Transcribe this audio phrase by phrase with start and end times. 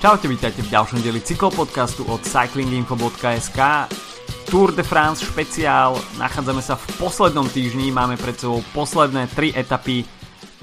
[0.00, 3.60] Čaute, vítajte v ďalšom dieli cyklopodcastu od cyclinginfo.sk
[4.48, 10.08] Tour de France špeciál, nachádzame sa v poslednom týždni, máme pred sebou posledné tri etapy,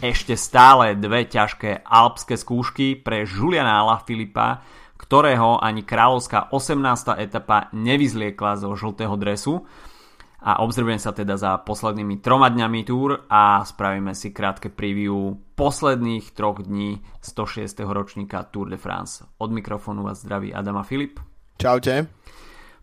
[0.02, 4.66] ešte stále dve ťažké alpské skúšky pre Juliana Filipa,
[4.98, 7.22] ktorého ani kráľovská 18.
[7.22, 9.62] etapa nevyzliekla zo žltého dresu
[10.48, 16.32] a obzrvujem sa teda za poslednými troma dňami túr a spravíme si krátke preview posledných
[16.32, 17.84] troch dní 106.
[17.84, 19.28] ročníka Tour de France.
[19.44, 21.20] Od mikrofónu vás zdraví Adama Filip.
[21.60, 22.08] Čaute.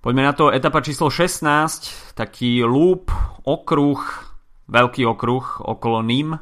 [0.04, 3.08] Poďme na to, etapa číslo 16, taký loop,
[3.48, 4.00] okruh,
[4.68, 6.36] veľký okruh okolo Ním,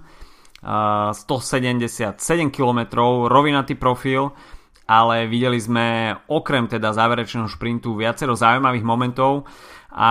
[1.14, 2.18] 177
[2.50, 2.98] km,
[3.30, 4.34] rovinatý profil,
[4.90, 9.46] ale videli sme okrem teda záverečného šprintu viacero zaujímavých momentov
[9.92, 10.10] a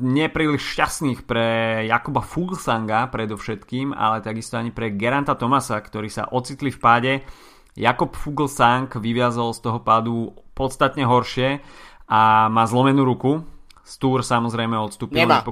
[0.00, 1.46] nepríliš šťastných pre
[1.84, 7.12] Jakuba Fuglsanga predovšetkým, ale takisto ani pre Geranta Tomasa, ktorí sa ocitli v páde.
[7.76, 11.60] Jakob Fuglsang vyviazol z toho pádu podstatne horšie
[12.08, 13.44] a má zlomenú ruku.
[13.86, 15.22] Tour samozrejme odstúpil.
[15.22, 15.44] Nemá.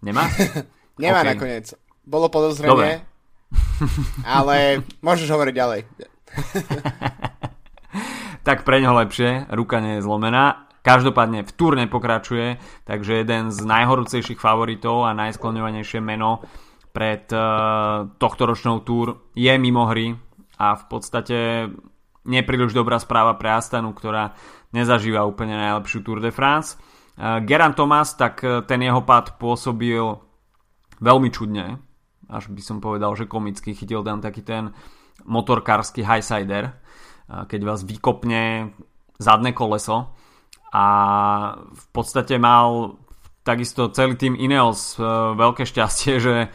[0.00, 0.24] Nemá?
[1.02, 1.30] Nemá okay.
[1.34, 1.66] nakoniec.
[2.06, 3.02] Bolo podozrenie,
[4.38, 5.80] ale môžeš hovoriť ďalej.
[8.46, 10.63] tak pre ňo lepšie, ruka nie je zlomená.
[10.84, 16.44] Každopádne v turne pokračuje, takže jeden z najhorúcejších favoritov a najskloňovanejšie meno
[16.92, 20.12] pred uh, tohto ročnou túr je mimo hry
[20.60, 21.36] a v podstate
[22.28, 24.36] nepríliš dobrá správa pre Astanu, ktorá
[24.76, 26.76] nezažíva úplne najlepšiu Tour de France.
[27.16, 30.04] Uh, Geran Thomas, tak uh, ten jeho pád pôsobil
[31.00, 31.80] veľmi čudne,
[32.28, 34.76] až by som povedal, že komicky chytil tam taký ten
[35.24, 36.76] motorkársky highsider,
[37.24, 38.74] keď vás vykopne
[39.16, 40.12] zadné koleso
[40.74, 40.86] a
[41.70, 42.98] v podstate mal
[43.46, 45.04] takisto celý tým Ineos e,
[45.38, 46.48] veľké šťastie, že e,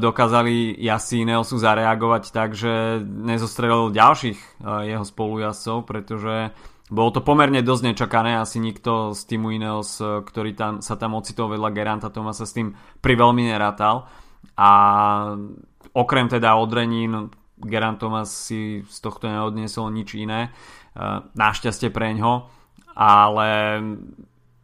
[0.00, 4.48] dokázali jazdci Ineosu zareagovať tak, že nezostrelil ďalších e,
[4.88, 6.56] jeho spolujazdcov, pretože
[6.86, 11.50] bolo to pomerne dosť nečakané, asi nikto z týmu Ineos, ktorý tam, sa tam ocitol
[11.50, 14.06] vedľa Geranta Tomasa s tým priveľmi nerátal.
[14.54, 14.70] A
[15.90, 20.54] okrem teda odrenín Gerant Thomas si z tohto neodniesol nič iné.
[21.34, 22.46] Našťastie pre ňo
[22.96, 23.48] ale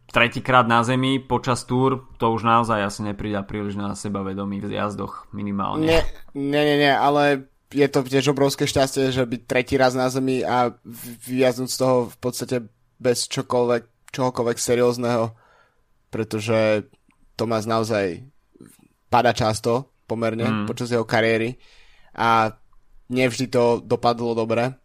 [0.09, 4.73] tretíkrát na zemi počas túr, to už naozaj asi nepríde príliš na seba vedomí v
[4.73, 5.85] jazdoch minimálne.
[5.85, 6.01] Nie,
[6.33, 10.45] nie, nie, nie, ale je to tiež obrovské šťastie, že byť tretí raz na zemi
[10.45, 10.73] a
[11.25, 12.57] vyjazduť z toho v podstate
[13.01, 15.33] bez čokoľvek, čohokoľvek seriózneho,
[16.13, 16.89] pretože
[17.33, 18.21] Tomás naozaj
[19.09, 20.65] pada často pomerne mm.
[20.69, 21.57] počas jeho kariéry
[22.13, 22.53] a
[23.09, 24.77] nevždy to dopadlo dobre.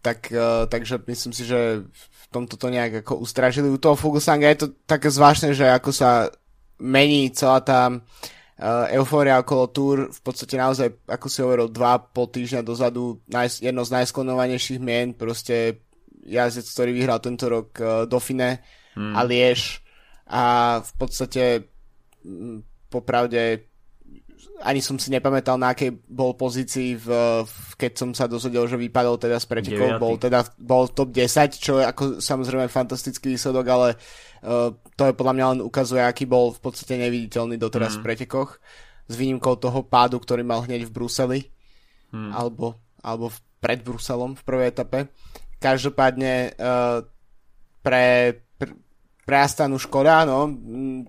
[0.00, 1.84] Tak, uh, takže myslím si, že
[2.30, 3.66] tomto to nejak ako ustražili.
[3.66, 6.30] U toho Fuglsanga je to také zvláštne, že ako sa
[6.78, 12.30] mení celá tá uh, eufória okolo Tour, v podstate naozaj, ako si hovoril, dva pol
[12.30, 15.82] týždňa dozadu naj, jedno z najsklonovanejších mien, proste
[16.24, 18.62] jazdec, ktorý vyhral tento rok uh, Dauphine
[18.94, 19.14] hmm.
[19.18, 19.82] a Liež
[20.30, 21.66] a v podstate
[22.22, 23.69] m, popravde
[24.60, 27.08] ani som si nepamätal, na akej bol pozícii, v,
[27.44, 29.96] v, keď som sa dozvedel, že vypadol teda z pretekov.
[29.96, 33.88] Bol teda bol top 10, čo je ako samozrejme fantastický výsledok, ale
[34.44, 37.98] uh, to je podľa mňa len ukazuje, aký bol v podstate neviditeľný doteraz mm.
[38.00, 38.50] v pretekoch.
[39.10, 41.40] S výnimkou toho pádu, ktorý mal hneď v Bruseli.
[42.12, 42.30] Mm.
[42.36, 44.98] Alebo, alebo v, pred Bruselom v prvej etape.
[45.56, 47.04] Každopádne uh,
[47.80, 48.36] pre,
[49.38, 50.50] Astanu škoda, no,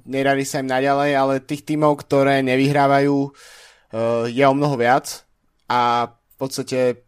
[0.05, 5.25] nerali sa im naďalej, ale tých tímov, ktoré nevyhrávajú, uh, je o mnoho viac.
[5.71, 7.07] A v podstate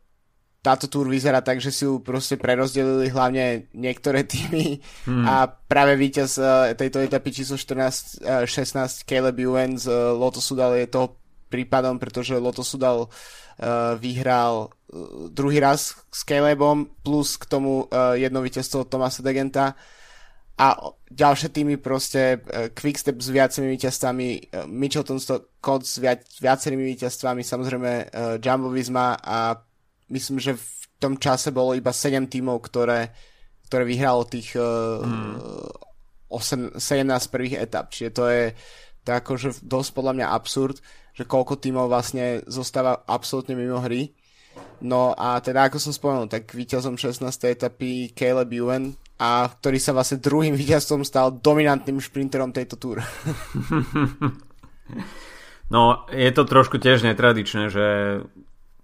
[0.64, 4.80] táto túr vyzerá tak, že si ju proste prerozdelili hlavne niektoré týmy.
[5.04, 5.28] Hmm.
[5.28, 10.40] a práve víťaz uh, tejto etapy číslo 14, uh, 16 Caleb Ewan z uh, Loto
[10.40, 11.20] Sudal je toho
[11.52, 18.40] prípadom, pretože Loto Sudal uh, vyhral uh, druhý raz s Calebom plus k tomu jedno
[18.40, 19.76] víťazstvo Tomasa Degenta
[20.54, 20.78] a
[21.10, 27.42] ďalšie týmy proste uh, Quickstep s viacerými víťazstvami, uh, Mitchelton Scott s viac, viacerými víťazstvami,
[27.42, 29.58] samozrejme uh, Jumbo Visma a
[30.14, 33.12] myslím, že v tom čase bolo iba 7 tímov, ktoré,
[33.66, 36.30] ktoré vyhralo tých uh, hmm.
[36.30, 38.44] 8, 17 prvých etap, čiže to je
[39.04, 40.80] to je akože dosť podľa mňa absurd,
[41.12, 44.16] že koľko tímov vlastne zostáva absolútne mimo hry.
[44.84, 47.24] No a teda ako som spomenul, tak víťazom 16.
[47.48, 52.98] etapy Caleb Ewan, a ktorý sa vlastne druhým víťazstvom stal dominantným šprinterom tejto túr.
[55.74, 57.86] No, je to trošku tiež netradičné, že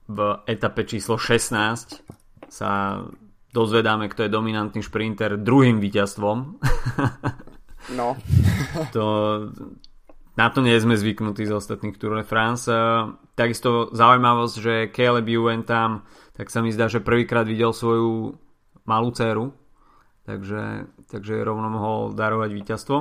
[0.09, 0.19] v
[0.49, 2.01] etape číslo 16
[2.49, 3.03] sa
[3.53, 6.57] dozvedáme, kto je dominantný šprinter druhým víťazstvom.
[7.93, 8.17] No.
[8.95, 9.03] to
[10.39, 12.71] na to nie sme zvyknutí z ostatných Tour de France.
[13.35, 18.39] Takisto zaujímavosť, že Caleb Ewan tam, tak sa mi zdá, že prvýkrát videl svoju
[18.87, 19.51] malú dceru,
[20.23, 22.97] takže, takže rovno mohol darovať víťazstvo.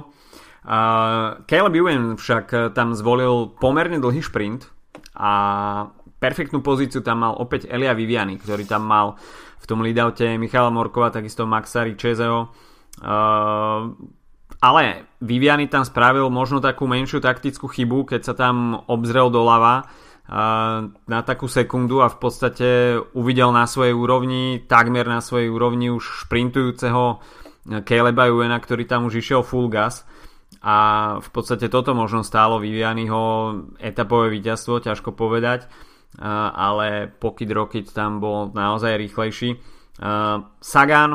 [0.66, 4.66] Uh, Caleb Ewan však tam zvolil pomerne dlhý šprint
[5.14, 5.30] a
[6.18, 9.14] perfektnú pozíciu tam mal opäť Elia Viviani, ktorý tam mal
[9.62, 12.50] v tom leadoute Michala Morkova, takisto Maxa Ričezeo.
[12.98, 13.94] Uh,
[14.58, 19.86] ale Viviani tam spravil možno takú menšiu taktickú chybu, keď sa tam obzrel doľava
[21.08, 22.68] na takú sekundu a v podstate
[23.16, 27.24] uvidel na svojej úrovni, takmer na svojej úrovni už šprintujúceho
[27.88, 30.04] Caleba Juena, ktorý tam už išiel full gas
[30.60, 30.76] a
[31.24, 33.20] v podstate toto možno stálo Vivianiho
[33.80, 35.64] etapové víťazstvo, ťažko povedať
[36.18, 39.60] ale Pocket Rocket tam bol naozaj rýchlejší.
[40.58, 41.10] Sagan,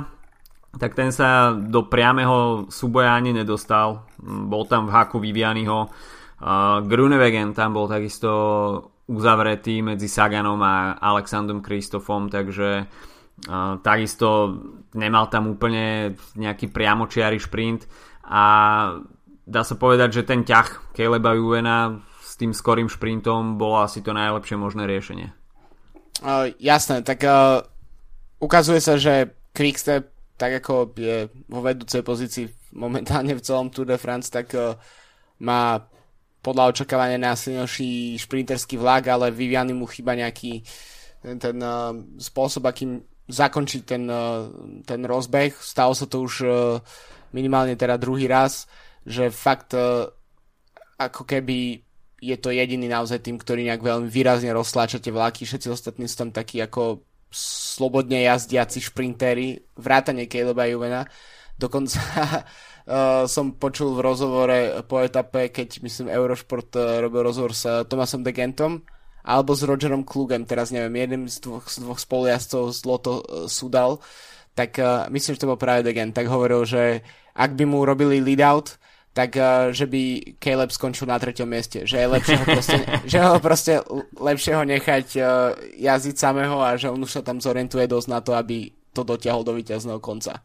[0.74, 4.10] tak ten sa do priameho súboja ani nedostal.
[4.24, 5.88] Bol tam v haku Vivianiho.
[6.84, 8.32] Grunewegen tam bol takisto
[9.08, 12.88] uzavretý medzi Saganom a Alexandrom Kristofom, takže
[13.84, 14.60] takisto
[14.96, 17.86] nemal tam úplne nejaký priamočiary šprint
[18.24, 18.44] a
[19.44, 24.16] dá sa povedať, že ten ťah Caleba Juvena s tým skorým šprintom bolo asi to
[24.16, 25.36] najlepšie možné riešenie.
[26.24, 27.60] Uh, jasné, tak uh,
[28.40, 30.13] ukazuje sa, že Quickstep
[30.44, 34.76] tak ako je vo vedúcej pozícii momentálne v celom Tour de France, tak uh,
[35.40, 35.80] má
[36.44, 40.60] podľa očakávania najsilnejší šprinterský vlak, ale Viviany mu chýba nejaký
[41.24, 43.00] ten, ten uh, spôsob, akým
[43.32, 44.52] zakončiť ten, uh,
[44.84, 45.56] ten rozbeh.
[45.56, 46.84] Stalo sa to už uh,
[47.32, 48.68] minimálne teda druhý raz,
[49.08, 50.12] že fakt uh,
[51.00, 51.80] ako keby
[52.20, 56.36] je to jediný naozaj tým, ktorý nejak veľmi výrazne rozsláčate vlaky, všetci ostatní sú tam
[56.36, 57.00] takí ako
[57.34, 61.10] slobodne jazdiaci šprintéri, vrátane Caleba Juvena.
[61.58, 67.66] Dokonca uh, som počul v rozhovore po etape, keď myslím Eurošport uh, robil rozhovor s
[67.66, 68.86] uh, Tomasom de Gentom,
[69.26, 73.14] alebo s Rogerom Klugem, teraz neviem, jeden z dvoch, z dvoch spolujazdcov z Loto
[73.48, 74.04] Sudal,
[74.52, 74.78] tak
[75.10, 77.02] myslím, že to bol práve de Gent, tak hovoril, že
[77.32, 78.78] ak by mu robili lead out,
[79.14, 81.86] tak uh, že by Caleb skončil na treťom mieste.
[81.86, 82.78] Že je lepšie ho proste,
[83.12, 83.74] že ho proste
[84.18, 85.26] lepšie ho nechať uh,
[85.78, 89.46] jazdiť samého a že on už sa tam zorientuje dosť na to, aby to dotiahol
[89.46, 90.42] do víťazného konca.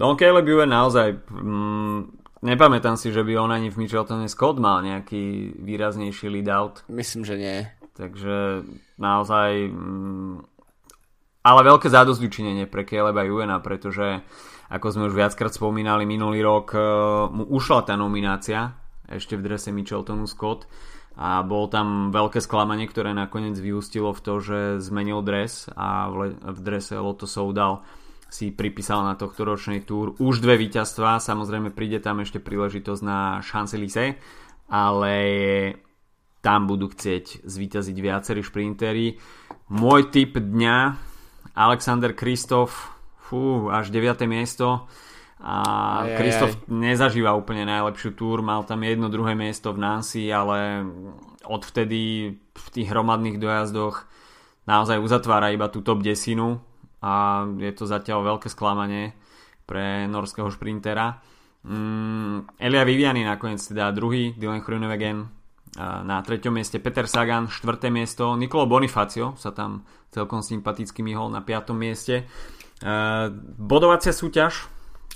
[0.00, 2.00] No Caleb Ewan naozaj mm,
[2.42, 6.82] nepamätám si, že by on ani v Micheltone Scott mal nejaký výraznejší lead out.
[6.90, 7.58] Myslím, že nie.
[7.94, 8.66] Takže
[8.98, 10.54] naozaj mm,
[11.44, 12.24] ale veľké zádosť
[12.72, 14.24] pre Caleba Ewena, pretože
[14.74, 16.78] ako sme už viackrát spomínali, minulý rok e,
[17.30, 18.74] mu ušla tá nominácia
[19.06, 20.66] ešte v drese Micheltonu Scott
[21.14, 26.14] a bol tam veľké sklamanie, ktoré nakoniec vyústilo v to, že zmenil dres a v,
[26.26, 27.86] le- v drese Lotto Soudal
[28.26, 33.38] si pripísal na tohto ročnej túr už dve víťazstva, samozrejme príde tam ešte príležitosť na
[33.46, 34.18] Champs-Élysées,
[34.66, 35.14] ale
[36.42, 39.14] tam budú chcieť zvíťaziť viacerí šprintery.
[39.70, 40.76] Môj tip dňa
[41.54, 42.93] Alexander Kristof
[43.24, 44.28] fú, až 9.
[44.28, 44.84] miesto
[45.44, 45.56] a
[46.16, 50.84] Kristof nezažíva úplne najlepšiu túr, mal tam jedno, druhé miesto v Nancy, ale
[51.44, 54.08] odvtedy v tých hromadných dojazdoch
[54.64, 56.64] naozaj uzatvára iba tú top desinu
[57.04, 59.12] a je to zatiaľ veľké sklamanie
[59.68, 61.20] pre norského šprintera.
[61.64, 65.28] Mm, Elia Viviani nakoniec teda druhý, Dylan Groenewegen
[65.80, 69.82] na treťom mieste Peter Sagan, štvrté miesto, Nicolo Bonifacio sa tam
[70.14, 72.30] celkom sympaticky myhol na piatom mieste.
[72.82, 74.66] Eh, bodovacia súťaž,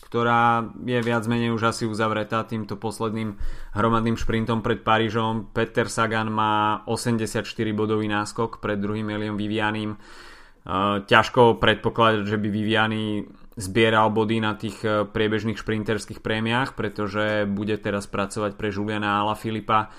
[0.07, 3.35] ktorá je viac menej už asi uzavretá týmto posledným
[3.75, 5.51] hromadným šprintom pred Parížom.
[5.51, 7.43] Peter Sagan má 84
[7.75, 9.99] bodový náskok pred druhým Eliom Vivianim.
[9.99, 13.27] Eh, ťažko predpokladať, že by Viviani
[13.59, 19.35] zbieral body na tých eh, priebežných šprinterských prémiách, pretože bude teraz pracovať pre Juliana Ala
[19.35, 19.91] Filipa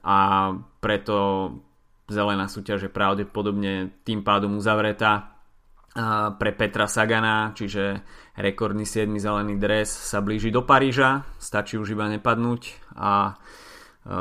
[0.00, 1.16] a preto
[2.08, 5.33] zelená súťaž je pravdepodobne tým pádom uzavretá
[5.94, 8.02] pre Petra Sagana, čiže
[8.34, 9.06] rekordný 7.
[9.14, 12.62] zelený dres sa blíži do Paríža, stačí už iba nepadnúť
[12.98, 13.32] a e,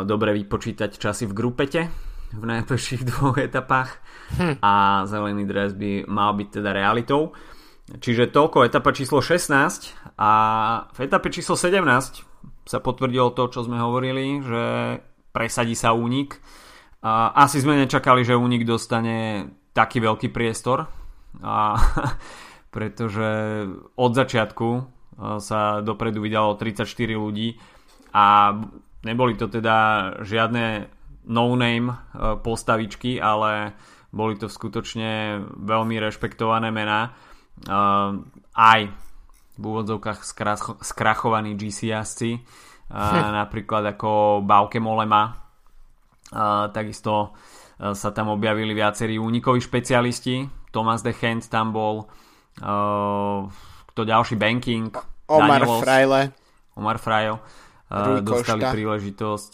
[0.05, 1.81] dobre vypočítať časy v grupete
[2.29, 3.97] v najbližších dvoch etapách
[4.37, 4.61] hm.
[4.61, 7.33] a zelený dres by mal byť teda realitou.
[7.83, 10.31] Čiže toľko etapa číslo 16 a
[10.93, 11.83] v etape číslo 17
[12.63, 14.63] sa potvrdilo to, čo sme hovorili, že
[15.35, 16.39] presadí sa únik.
[17.35, 21.02] Asi sme nečakali, že únik dostane taký veľký priestor
[21.41, 21.79] a
[22.73, 23.29] pretože
[23.97, 24.69] od začiatku
[25.37, 27.53] sa dopredu vydalo 34 ľudí
[28.13, 28.57] a
[29.05, 29.77] neboli to teda
[30.25, 30.89] žiadne
[31.29, 31.93] no-name
[32.41, 33.77] postavičky, ale
[34.09, 37.13] boli to skutočne veľmi rešpektované mená.
[38.53, 38.81] Aj
[39.53, 40.25] v úvodzovkách
[40.81, 42.41] skrachovaní GC jazdci
[43.33, 45.33] napríklad ako Bauke Molema.
[46.73, 47.33] Takisto
[47.77, 50.62] sa tam objavili viacerí únikoví špecialisti.
[50.73, 52.09] Thomas de Hand tam bol.
[53.93, 54.33] Kto ďalší?
[54.33, 54.89] Banking.
[55.29, 56.21] Omar Danielos, Frajle.
[56.73, 57.37] Omar Frajle.
[58.25, 59.51] Dostali príležitosť.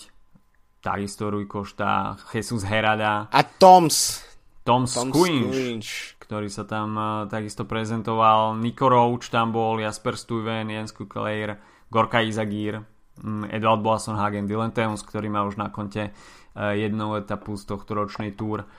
[0.80, 3.28] Takisto Rui Košta, Jesus Herada.
[3.28, 4.24] A Toms.
[4.64, 8.54] Toms, Toms Quinch, ktorý sa tam uh, takisto prezentoval.
[8.56, 11.58] Nico Roach tam bol, Jasper Stuyven, Jens Kukleir,
[11.90, 12.78] Gorka Izagir,
[13.26, 13.82] um, Edvald
[14.14, 18.70] Hagen, Dylan Teuns, ktorý má už na konte uh, jednu etapu z tohto ročnej túr.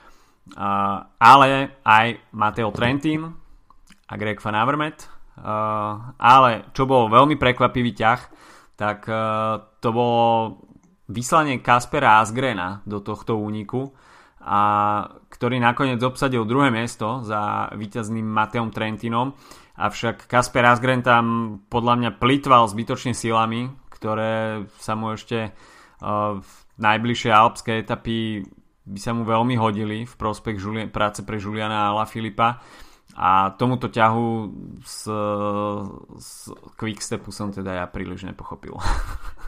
[0.50, 3.23] Uh, ale aj Mateo Trentin
[4.11, 5.06] a Greg Van Avermaet.
[5.40, 8.20] Uh, ale čo bol veľmi prekvapivý ťah,
[8.75, 10.25] tak uh, to bolo
[11.06, 13.94] vyslanie Kaspera Asgrena do tohto úniku,
[14.40, 14.61] a
[15.28, 19.37] ktorý nakoniec obsadil druhé miesto za víťazným Mateom Trentinom.
[19.76, 26.50] Avšak Kasper Asgren tam podľa mňa plitval zbytočne silami, ktoré sa mu ešte uh, v
[26.80, 28.49] najbližšie alpské etapy
[28.90, 32.59] by sa mu veľmi hodili v prospech Žuli- práce pre Juliana Ala Filipa.
[33.18, 34.26] A tomuto ťahu
[34.87, 35.11] z,
[36.14, 36.30] z
[36.78, 38.78] Quickstepu som teda ja príliš nepochopil.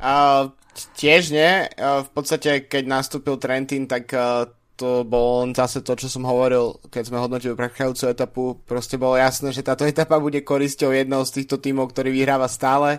[0.02, 0.50] Uh,
[0.98, 1.70] tiež nie.
[1.78, 6.74] Uh, v podstate, keď nastúpil Trentin, tak uh, to bolo zase to, čo som hovoril,
[6.90, 8.42] keď sme hodnotili prechádzajúcu etapu.
[8.66, 12.98] Proste bolo jasné, že táto etapa bude korisťou jedného z týchto tímov, ktorý vyhráva stále.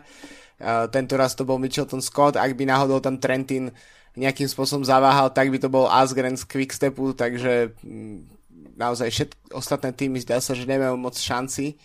[0.64, 2.40] Uh, tento raz to bol Mitchelton Scott.
[2.40, 3.68] Ak by náhodou tam Trentin
[4.14, 8.34] nejakým spôsobom zaváhal, tak by to bol Asgren z Quickstepu, takže mm,
[8.78, 11.78] naozaj všetky ostatné týmy zdá sa, že nemajú moc šanci.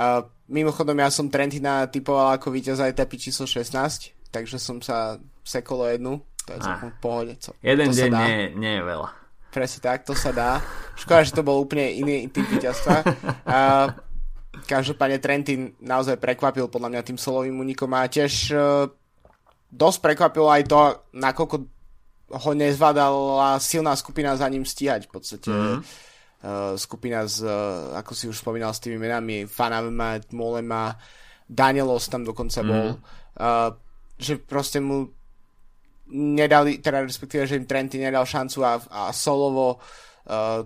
[0.00, 5.84] Uh, mimochodom, ja som Trentina typoval ako víťaza etapy číslo 16, takže som sa sekolo
[5.84, 6.24] jednu.
[6.48, 7.32] To je ah, v pohode.
[7.36, 9.08] Co, jeden deň nie, nie je veľa.
[9.50, 10.62] Presne tak, to sa dá.
[10.94, 12.96] Škoda, že to bol úplne iný typ víťazstva.
[13.44, 13.90] Uh,
[14.70, 18.86] každopádne Trentin naozaj prekvapil podľa mňa tým solovým únikom a tiež uh,
[19.70, 20.80] dosť prekvapilo aj to,
[21.14, 21.56] nakoľko
[22.30, 25.50] ho nezvládala silná skupina za ním stíhať v podstate.
[25.50, 26.10] Mm-hmm
[26.42, 30.96] uh, skupina z, uh, ako si už spomínal s tými menami, Fanavema, Molema,
[31.50, 32.98] Danielos tam dokonca bol, mm.
[33.42, 33.74] uh,
[34.14, 35.10] že proste mu
[36.10, 40.62] nedali, teda respektíve, že im Trenty nedal šancu a, a Solovo uh,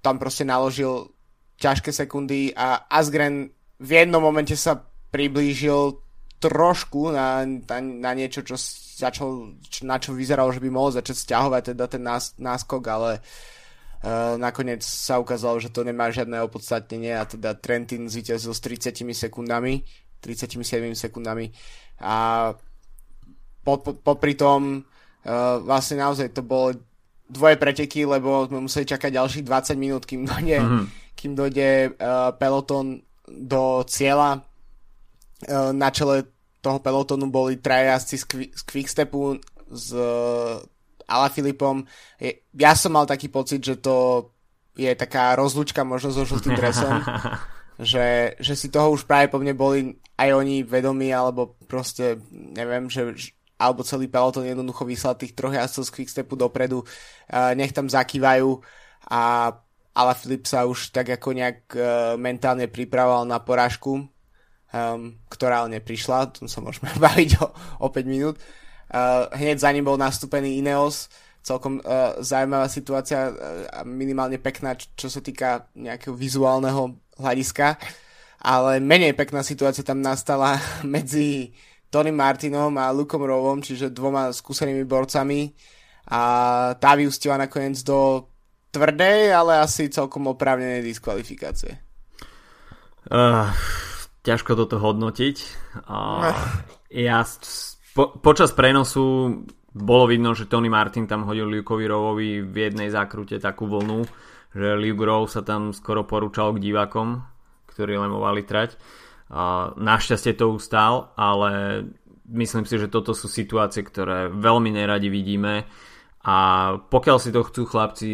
[0.00, 1.12] tam proste naložil
[1.60, 4.80] ťažké sekundy a Asgren v jednom momente sa
[5.12, 6.00] priblížil
[6.40, 8.56] trošku na, na, na niečo, čo
[9.00, 13.20] začal, čo, na čo vyzeralo, že by mohol začať stiahovať teda ten nás, náskok, ale
[13.20, 19.04] uh, nakoniec sa ukázalo, že to nemá žiadne opodstatnenie a teda Trentin zvíťazil s 30
[19.12, 19.84] sekundami,
[20.24, 20.64] 37
[20.96, 21.52] sekundami
[22.00, 22.48] a
[23.60, 26.72] po, po, popri tom uh, vlastne naozaj to bolo
[27.30, 30.84] dvoje preteky, lebo sme museli čakať ďalších 20 minút, kým dojde, mm-hmm.
[31.14, 34.42] kým dojde uh, peloton do cieľa.
[35.48, 36.28] Uh, na čele
[36.60, 39.40] toho pelotonu boli trajazci z, z Quickstepu,
[39.72, 39.88] z
[41.08, 41.82] Ala Filipom.
[42.52, 44.28] Ja som mal taký pocit, že to
[44.76, 47.00] je taká rozlučka možno so žltým dresom.
[47.80, 52.92] že, že si toho už práve po mne boli aj oni vedomí, alebo proste, neviem,
[52.92, 57.92] že alebo celý peloton jednoducho vyslal tých troch jazdcov z Quickstepu dopredu, uh, nech tam
[57.92, 58.56] zakývajú
[59.12, 59.52] a
[59.90, 61.82] Ala Filip sa už tak ako nejak uh,
[62.16, 64.08] mentálne pripravoval na porážku,
[64.74, 67.46] um, ktorá ale neprišla, tom sa môžeme baviť o,
[67.82, 68.36] o 5 minút.
[68.90, 71.06] Uh, hneď za ním bol nastúpený Ineos,
[71.40, 73.34] celkom uh, zaujímavá situácia uh,
[73.86, 77.78] minimálne pekná, čo, čo sa týka nejakého vizuálneho hľadiska,
[78.40, 81.54] ale menej pekná situácia tam nastala medzi
[81.90, 85.50] Tony Martinom a Lukom Rovom, čiže dvoma skúsenými borcami
[86.10, 86.22] a
[86.78, 88.30] tá vyústila nakoniec do
[88.70, 91.82] tvrdej, ale asi celkom oprávnenej diskvalifikácie.
[93.10, 93.50] Uh,
[94.22, 95.36] ťažko toto hodnotiť.
[95.88, 96.34] Uh,
[96.92, 97.24] ja
[97.96, 99.34] po, počas prenosu
[99.70, 104.02] bolo vidno, že Tony Martin tam hodil Lukeovi Rovovi v jednej zákrute takú vlnu,
[104.50, 107.22] že Luke Rowe sa tam skoro porúčal k divákom,
[107.70, 108.74] ktorí lemovali trať.
[109.30, 111.86] A našťastie to ustál, ale
[112.26, 115.70] myslím si, že toto sú situácie, ktoré veľmi neradi vidíme
[116.20, 116.36] a
[116.76, 118.12] pokiaľ si to chcú chlapci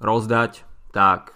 [0.00, 1.32] rozdať, tak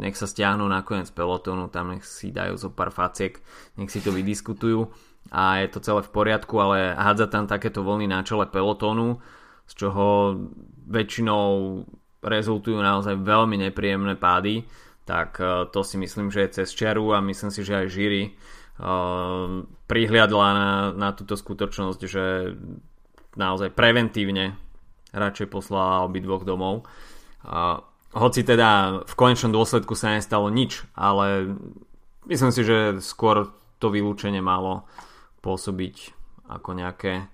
[0.00, 3.36] nech sa stiahnu nakoniec pelotónu, tam nech si dajú zo pár faciek,
[3.76, 4.88] nech si to vydiskutujú
[5.32, 9.20] a je to celé v poriadku, ale hádza tam takéto vlny na čele pelotónu,
[9.68, 10.36] z čoho
[10.88, 11.44] väčšinou
[12.22, 14.64] rezultujú naozaj veľmi nepríjemné pády,
[15.04, 18.22] tak e, to si myslím, že je cez čaru a myslím si, že aj Žiri
[18.78, 22.54] uh, prihliadla na, na túto skutočnosť, že
[23.34, 24.54] naozaj preventívne
[25.10, 26.86] radšej poslala obidvoch domov.
[27.42, 31.56] Uh, hoci teda v konečnom dôsledku sa nestalo nič, ale
[32.28, 33.48] myslím si, že skôr
[33.80, 34.86] to vylúčenie malo
[35.42, 36.14] pôsobiť
[36.46, 37.26] ako nejaké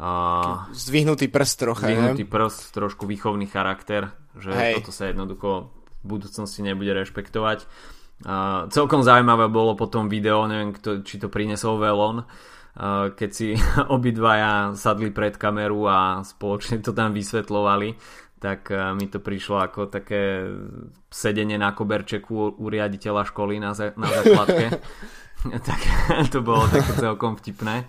[0.00, 4.82] uh, zdvihnutý prst trocha, zdvihnutý prst, trošku výchovný charakter, že Hej.
[4.82, 5.70] toto sa jednoducho
[6.02, 7.68] v budúcnosti nebude rešpektovať.
[8.24, 13.54] Uh, celkom zaujímavé bolo potom video, neviem kto, či to prinesol Velon, uh, keď si
[13.96, 17.94] obidvaja sadli pred kameru a spoločne to tam vysvetlovali,
[18.40, 20.48] tak uh, mi to prišlo ako také
[21.08, 24.66] sedenie na koberčeku u riaditeľa školy na, za, na základke.
[25.68, 25.80] tak
[26.34, 27.84] to bolo také celkom vtipné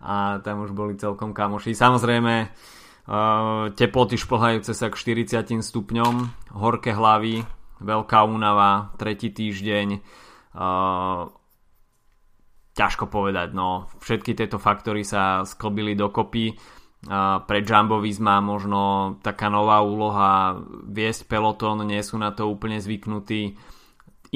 [0.00, 1.76] a tam už boli celkom kamoši.
[1.76, 6.14] Samozrejme, uh, teploty šplhajúce sa k 40 stupňom,
[6.56, 7.44] horké hlavy,
[7.84, 10.00] veľká únava, tretí týždeň.
[10.50, 11.28] Uh,
[12.74, 16.56] ťažko povedať, no všetky tieto faktory sa sklbili dokopy.
[17.08, 23.56] Pre Jumbo Visma možno taká nová úloha viesť peloton, nie sú na to úplne zvyknutí.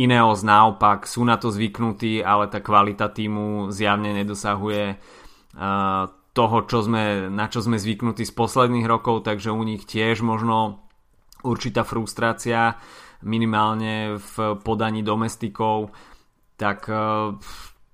[0.00, 6.82] Ineos naopak sú na to zvyknutí, ale tá kvalita týmu zjavne nedosahuje uh, toho, čo
[6.82, 10.82] sme, na čo sme zvyknutí z posledných rokov, takže u nich tiež možno
[11.46, 12.80] určitá frustrácia
[13.22, 15.94] minimálne v podaní domestikov,
[16.58, 17.38] tak e,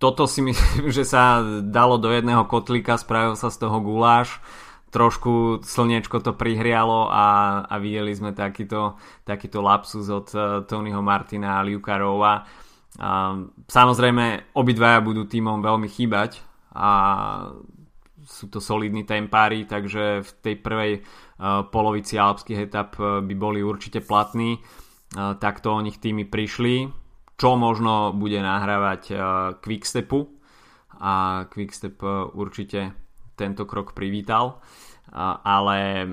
[0.01, 4.41] toto si myslím, že sa dalo do jedného kotlíka, spravil sa z toho guláš,
[4.91, 11.61] trošku slniečko to prihrialo a, a videli sme takýto, takýto lapsus od uh, Tonyho Martina
[11.61, 12.43] a Liuka Rova.
[13.71, 16.43] Samozrejme, obidvaja budú týmom veľmi chýbať
[16.75, 16.91] a
[18.27, 23.63] sú to solidní tempári, takže v tej prvej uh, polovici alpských etap uh, by boli
[23.63, 24.59] určite platní
[25.11, 26.87] takto o nich týmy prišli,
[27.41, 29.17] čo možno bude nahrávať
[29.65, 30.29] Quickstepu
[31.01, 31.97] a Quickstep
[32.37, 32.93] určite
[33.33, 34.61] tento krok privítal,
[35.41, 36.05] ale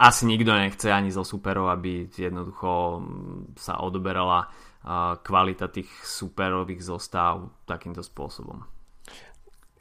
[0.00, 3.04] asi nikto nechce ani zo superov, aby jednoducho
[3.60, 4.48] sa odoberala
[5.20, 8.64] kvalita tých superových zostav takýmto spôsobom.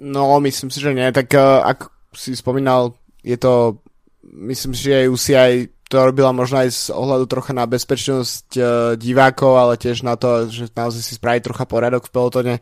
[0.03, 1.07] No, myslím si, že nie.
[1.15, 2.91] Tak ako si spomínal,
[3.23, 3.79] je to
[4.21, 9.59] myslím si, že UCI to robila možno aj z ohľadu trocha na bezpečnosť uh, divákov,
[9.59, 12.55] ale tiež na to, že naozaj si spraviť trocha poriadok v pelotone.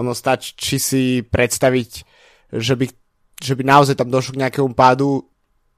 [0.00, 1.90] Ono stačí si predstaviť,
[2.56, 2.86] že by,
[3.36, 5.28] že by naozaj tam došlo k nejakému pádu,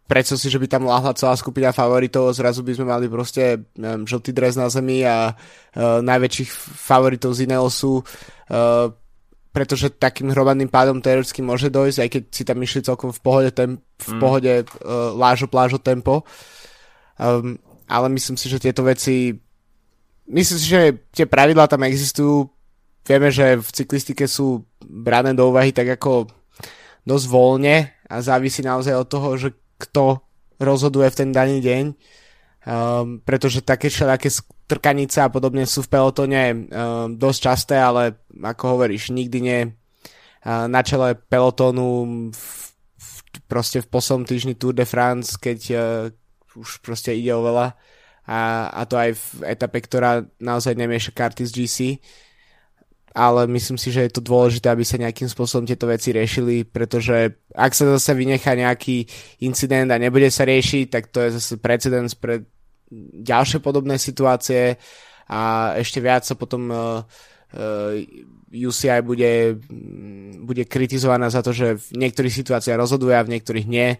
[0.06, 4.06] predstav si, že by tam láhla celá skupina favoritov, zrazu by sme mali proste neviem,
[4.06, 6.50] žltý dres na zemi a uh, najväčších
[6.86, 8.06] favoritov z Ineosu.
[8.46, 8.94] Uh,
[9.56, 13.50] pretože takým hromadným pádom teoreticky môže dojsť, aj keď si tam išli celkom v pohode,
[13.56, 14.20] tem, v mm.
[14.20, 16.28] pohode uh, lážo, plážo tempo.
[17.16, 17.56] Um,
[17.88, 19.32] ale myslím si, že tieto veci
[20.28, 20.80] myslím si, že
[21.14, 22.50] tie pravidlá tam existujú.
[23.06, 26.26] Vieme, že v cyklistike sú brané do úvahy tak ako
[27.06, 30.18] dosť voľne a závisí naozaj od toho, že kto
[30.58, 31.84] rozhoduje v ten daný deň.
[32.66, 34.26] Um, pretože také všelaké
[34.66, 39.60] trkanice a podobne sú v pelotone um, dosť časté, ale ako hovoríš, nikdy nie
[40.46, 41.90] na čele pelotónu
[42.30, 42.42] v,
[42.94, 43.14] v,
[43.50, 45.80] proste v poslednom týždni Tour de France, keď uh,
[46.56, 47.76] už proste ide o veľa
[48.26, 48.40] a,
[48.74, 51.78] a to aj v etape, ktorá naozaj nemieša karty z GC
[53.16, 57.32] ale myslím si, že je to dôležité, aby sa nejakým spôsobom tieto veci riešili, pretože
[57.56, 59.08] ak sa zase vynechá nejaký
[59.40, 62.44] incident a nebude sa riešiť, tak to je zase precedens pre
[63.24, 64.76] ďalšie podobné situácie.
[65.32, 67.00] A ešte viac sa potom uh,
[67.56, 67.96] uh,
[68.52, 69.64] UCI bude,
[70.44, 73.96] bude kritizovaná za to, že v niektorých situáciách rozhoduje a v niektorých nie,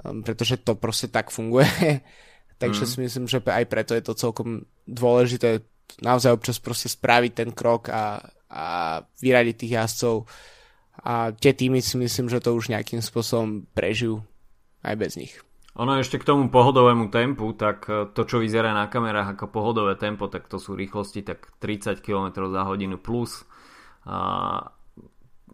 [0.00, 1.68] pretože to proste tak funguje.
[2.62, 2.90] Takže mm.
[2.90, 5.64] si myslím, že aj preto je to celkom dôležité
[6.04, 8.64] naozaj občas proste spraviť ten krok a, a
[9.18, 10.16] vyradiť tých jazdcov
[11.00, 14.20] a tie týmy si myslím, že to už nejakým spôsobom prežijú
[14.84, 15.34] aj bez nich.
[15.78, 19.96] Ono ešte k tomu pohodovému tempu, tak e, to, čo vyzerá na kamerách ako pohodové
[19.96, 23.46] tempo, tak to sú rýchlosti tak 30 km za hodinu plus.
[24.04, 24.66] A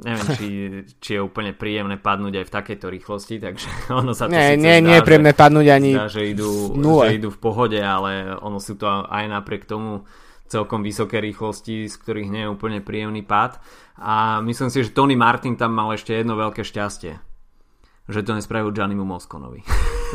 [0.04, 0.48] neviem, či,
[1.00, 3.68] či je úplne príjemné padnúť aj v takejto rýchlosti, takže
[4.00, 7.16] ono sa to nie, nie, zdá, nie je príjemné padnúť ani zdá, že idú, že
[7.16, 10.04] idú v pohode, ale ono sú to aj napriek tomu
[10.46, 13.58] celkom vysoké rýchlosti, z ktorých nie je úplne príjemný pád.
[13.98, 17.18] A myslím si, že Tony Martin tam mal ešte jedno veľké šťastie.
[18.06, 19.66] Že to nespravil Giannimu Moskonovi.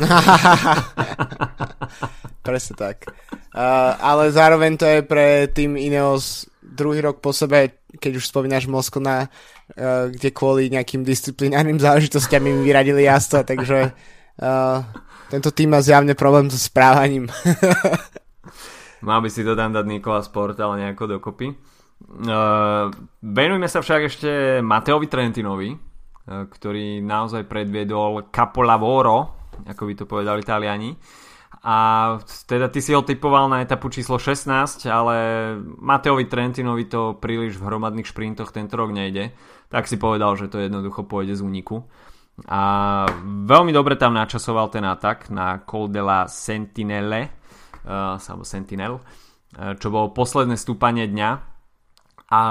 [2.46, 3.04] Presne tak.
[3.52, 8.66] Uh, ale zároveň to je pre tým Ineos druhý rok po sebe, keď už spomínaš
[8.66, 14.82] Moskona, uh, kde kvôli nejakým disciplinárnym záležitostiam im vyradili jasto, takže uh,
[15.30, 17.30] tento tým má zjavne problém so správaním.
[19.06, 21.54] Mal by si to tam dať Nikola Sport, ale nejako dokopy.
[22.02, 22.90] Uh,
[23.22, 25.70] venujme sa však ešte Mateovi Trentinovi,
[26.26, 30.94] ktorý naozaj predviedol capolavoro, ako by to povedali Italiani.
[31.62, 31.76] A
[32.50, 35.14] teda ty si ho typoval na etapu číslo 16, ale
[35.78, 39.30] Mateovi Trentinovi to príliš v hromadných šprintoch tento rok nejde,
[39.70, 41.86] tak si povedal, že to jednoducho pôjde z úniku.
[42.50, 42.60] A
[43.46, 47.30] veľmi dobre tam načasoval ten atak na Col de la Sentinelle,
[47.86, 51.30] uh, Sentinel, uh, čo bolo posledné stúpanie dňa.
[52.32, 52.42] A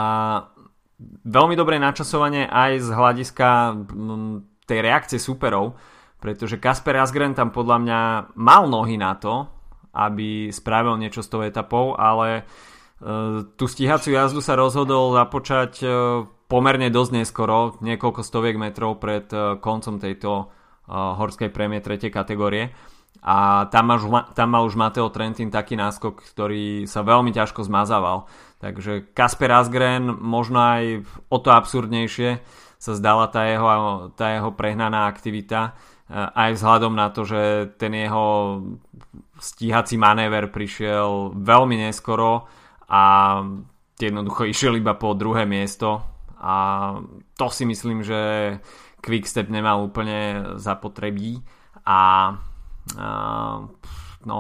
[1.28, 3.48] veľmi dobré načasovanie aj z hľadiska
[4.64, 5.76] tej reakcie superov,
[6.22, 8.00] pretože Kasper Asgren tam podľa mňa
[8.38, 9.50] mal nohy na to,
[9.92, 12.42] aby spravil niečo s tou etapou, ale e,
[13.58, 15.88] tú stíhaciu jazdu sa rozhodol započať e,
[16.46, 20.54] pomerne dosť neskoro, niekoľko stoviek metrov pred e, koncom tejto
[20.92, 22.12] horskej prémie 3.
[22.12, 22.74] kategórie.
[23.22, 24.00] A tam, mal,
[24.34, 28.26] tam mal už Mateo Trentin taký náskok, ktorý sa veľmi ťažko zmazával.
[28.60, 32.42] Takže Kasper Asgren možno aj o to absurdnejšie
[32.82, 33.70] sa zdala tá jeho,
[34.18, 35.78] tá jeho prehnaná aktivita
[36.12, 38.60] aj vzhľadom na to, že ten jeho
[39.40, 42.46] stíhací manéver prišiel veľmi neskoro
[42.92, 43.04] a
[43.96, 46.04] jednoducho išiel iba po druhé miesto
[46.42, 46.54] a
[47.40, 48.20] to si myslím, že
[49.02, 51.42] Quickstep nemal úplne zapotrebí
[51.88, 52.36] a,
[52.98, 53.10] a
[54.26, 54.38] no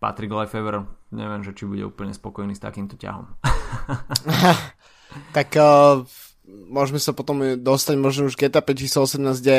[0.00, 3.26] Patrick Lefevre neviem, že či bude úplne spokojný s takýmto ťahom.
[5.36, 6.06] tak uh,
[6.70, 9.58] môžeme sa potom dostať možno už k etape číslo 18, kde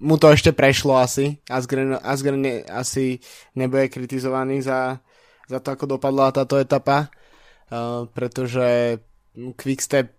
[0.00, 1.38] mu to ešte prešlo asi.
[1.50, 3.20] Asgren, Asgren ne, asi
[3.52, 4.98] nebude kritizovaný za,
[5.50, 7.10] za to, ako dopadla táto etapa,
[7.70, 8.98] uh, pretože
[9.32, 10.12] Quickstep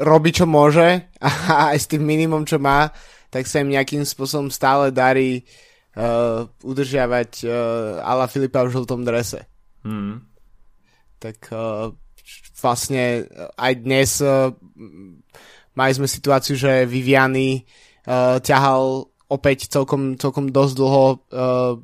[0.00, 1.12] robí, čo môže
[1.52, 2.88] a aj s tým minimum, čo má,
[3.30, 5.46] tak sa im nejakým spôsobom stále darí
[5.94, 7.52] uh, udržiavať uh,
[8.02, 9.46] Ala Filipa v žltom drese.
[9.86, 10.26] Mm.
[11.20, 11.94] Tak uh,
[12.58, 14.50] vlastne aj dnes uh,
[15.78, 17.62] mali sme situáciu, že Viviany
[18.08, 21.78] uh, ťahal opäť celkom, celkom dosť dlho uh,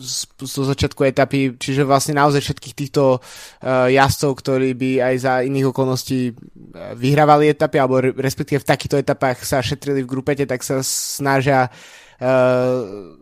[0.00, 5.32] z, z začiatku etapy, čiže vlastne naozaj všetkých týchto uh, jazdcov, ktorí by aj za
[5.44, 10.48] iných okolností uh, vyhrávali etapy, alebo re, respektíve v takýchto etapách sa šetrili v grupete,
[10.48, 13.14] tak sa snažia uh,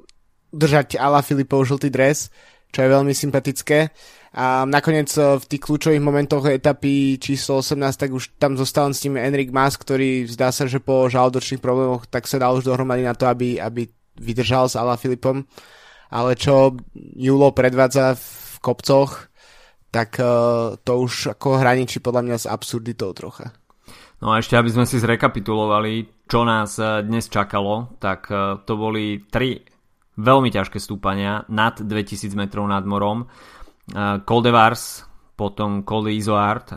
[0.54, 2.30] držať Ala Filipov žltý dres,
[2.72, 3.90] čo je veľmi sympatické.
[4.36, 9.00] A nakoniec eh, v tých kľúčových momentoch etapy číslo 18, tak už tam zostal s
[9.00, 13.00] tým Enrik Mas, ktorý zdá sa, že po žalúdočných problémoch tak sa dal už dohromady
[13.00, 13.88] na to, aby, aby
[14.20, 15.48] vydržal s Ala Filipom.
[16.12, 19.26] Ale čo Julo predvádza v kopcoch,
[19.90, 23.50] tak uh, to už ako hraničí podľa mňa s absurditou trocha.
[24.22, 28.28] No a ešte aby sme si zrekapitulovali, čo nás eh, dnes čakalo, tak
[28.68, 29.64] to boli tri
[30.16, 33.28] veľmi ťažké stúpania nad 2000 metrov nad morom.
[34.24, 36.16] Col de Vars, potom Col de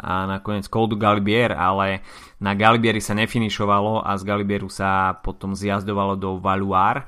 [0.04, 2.04] a nakoniec Col du Galibier, ale
[2.43, 7.08] na Galibieri sa nefinišovalo a z Galibieru sa potom zjazdovalo do Valuar,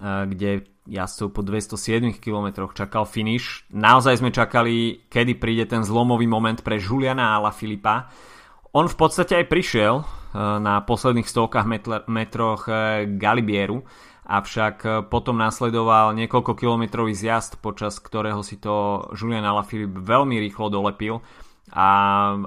[0.00, 3.66] kde jazdcov po 207 km čakal finish.
[3.74, 8.06] Naozaj sme čakali, kedy príde ten zlomový moment pre Juliana Ala Filipa.
[8.70, 11.66] On v podstate aj prišiel na posledných stovkách
[12.06, 12.66] metroch
[13.18, 13.82] Galibieru
[14.24, 20.72] avšak e, potom nasledoval niekoľko kilometrový zjazd, počas ktorého si to Julian Alaphilippe veľmi rýchlo
[20.72, 21.20] dolepil
[21.72, 21.88] a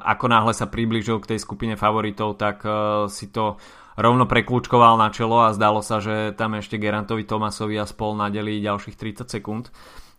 [0.01, 2.69] ako náhle sa priblížil k tej skupine favoritov, tak e,
[3.09, 3.57] si to
[3.97, 8.61] rovno preklúčkoval na čelo a zdalo sa, že tam ešte Gerantovi Tomasovi a spol nadelí
[8.61, 9.73] ďalších 30 sekúnd.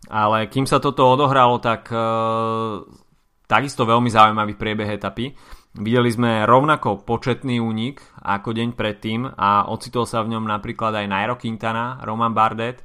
[0.07, 1.99] Ale kým sa toto odohralo, tak e,
[3.47, 5.31] takisto veľmi zaujímavý priebeh etapy.
[5.77, 11.05] Videli sme rovnako početný únik ako deň predtým a ocitol sa v ňom napríklad aj
[11.05, 12.81] Nairo Quintana, Roman Bardet,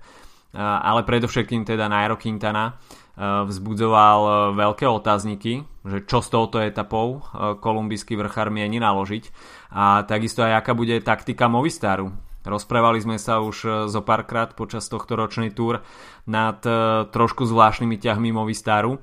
[0.53, 2.77] ale predovšetkým teda Nairo Quintana
[3.17, 7.25] vzbudzoval veľké otázniky, že čo s touto etapou
[7.65, 9.33] kolumbijský vrchár mieni naložiť
[9.73, 12.13] a takisto aj aká bude taktika Movistaru.
[12.45, 15.81] Rozprávali sme sa už zo párkrát počas tohto ročnej túr
[16.29, 16.61] nad
[17.09, 19.01] trošku zvláštnymi ťahmi Movistaru,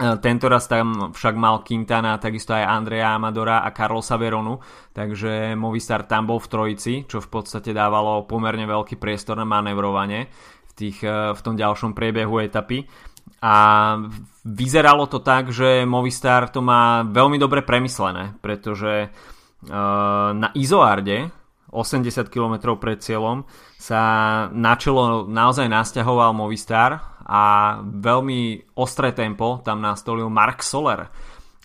[0.00, 4.56] tento raz tam však mal Quintana, takisto aj Andrea Amadora a Carlosa Veronu,
[4.96, 10.32] takže Movistar tam bol v trojici, čo v podstate dávalo pomerne veľký priestor na manevrovanie
[10.64, 12.88] v, tých, e, v tom ďalšom priebehu etapy.
[13.44, 13.54] A
[14.48, 19.08] vyzeralo to tak, že Movistar to má veľmi dobre premyslené, pretože e,
[20.32, 21.28] na Izoarde
[21.68, 23.44] 80 km pred cieľom
[23.76, 24.00] sa
[24.56, 27.42] na čelo naozaj nasťahoval Movistar a
[27.82, 31.06] veľmi ostré tempo tam nastolil Mark Soler.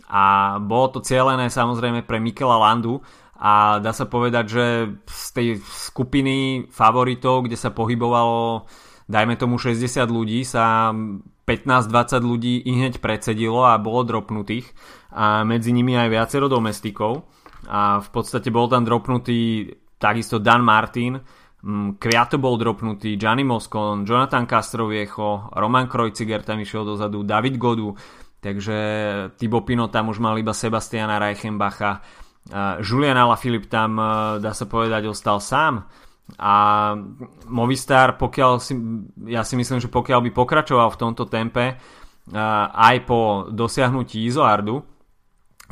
[0.07, 3.03] A bolo to cieľené samozrejme pre Mikela Landu
[3.37, 4.65] a dá sa povedať, že
[5.05, 8.65] z tej skupiny favoritov, kde sa pohybovalo
[9.07, 10.91] dajme tomu 60 ľudí sa
[11.47, 14.67] 15-20 ľudí i hneď predsedilo a bolo dropnutých.
[15.15, 17.23] A medzi nimi aj viacero domestikov.
[17.71, 21.17] A v podstate bol tam dropnutý takisto Dan Martin,
[21.99, 27.91] Kviato bol dropnutý, Gianni Moscon, Jonathan Castroviecho, Roman Krojciger tam išiel dozadu, David Godu,
[28.39, 28.77] takže
[29.35, 31.99] Tibo Pino tam už mal iba Sebastiana Reichenbacha,
[32.79, 33.99] Julian Alaphilippe tam,
[34.39, 35.83] dá sa povedať, ostal sám.
[36.39, 36.55] A
[37.51, 38.75] Movistar, pokiaľ si,
[39.27, 41.75] ja si myslím, že pokiaľ by pokračoval v tomto tempe
[42.71, 44.83] aj po dosiahnutí Izoardu,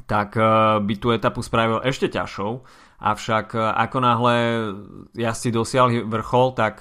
[0.08, 0.36] tak
[0.84, 2.84] by tú etapu spravil ešte ťažšou.
[2.96, 4.36] Avšak ako náhle
[5.36, 6.80] si dosiahli vrchol, tak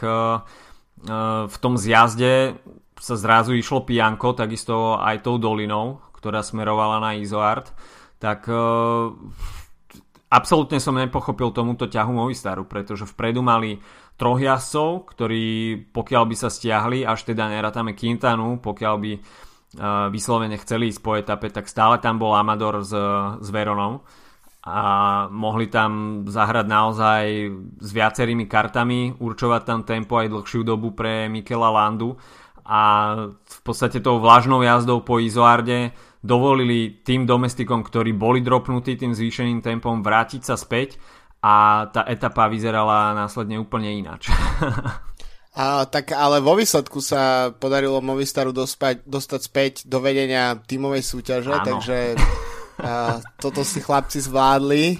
[1.44, 2.56] v tom zjazde
[2.94, 7.74] sa zrazu išlo pijanko, takisto aj tou dolinou, ktorá smerovala na Izoard,
[8.22, 8.46] tak
[10.30, 13.82] absolútne som nepochopil tomuto ťahu Movistaru, pretože vpredu mali
[14.14, 15.44] troch jazdcov, ktorí
[15.90, 19.12] pokiaľ by sa stiahli, až teda nerátame Quintanu, pokiaľ by
[20.14, 22.94] vyslovene chceli ísť po etape, tak stále tam bol Amador s,
[23.42, 24.06] s Veronou
[24.64, 24.80] a
[25.28, 27.24] mohli tam zahrať naozaj
[27.84, 32.16] s viacerými kartami, určovať tam tempo aj dlhšiu dobu pre Mikela Landu
[32.64, 32.80] a
[33.28, 35.92] v podstate tou vlažnou jazdou po Izoarde
[36.24, 40.96] dovolili tým domestikom, ktorí boli dropnutí tým zvýšeným tempom vrátiť sa späť
[41.44, 44.32] a tá etapa vyzerala následne úplne ináč.
[45.54, 51.54] A, tak ale vo výsledku sa podarilo Movistaru dospať, dostať späť do vedenia tímovej súťaže,
[51.54, 51.62] Áno.
[51.62, 52.18] takže
[53.38, 54.98] toto si chlapci zvládli.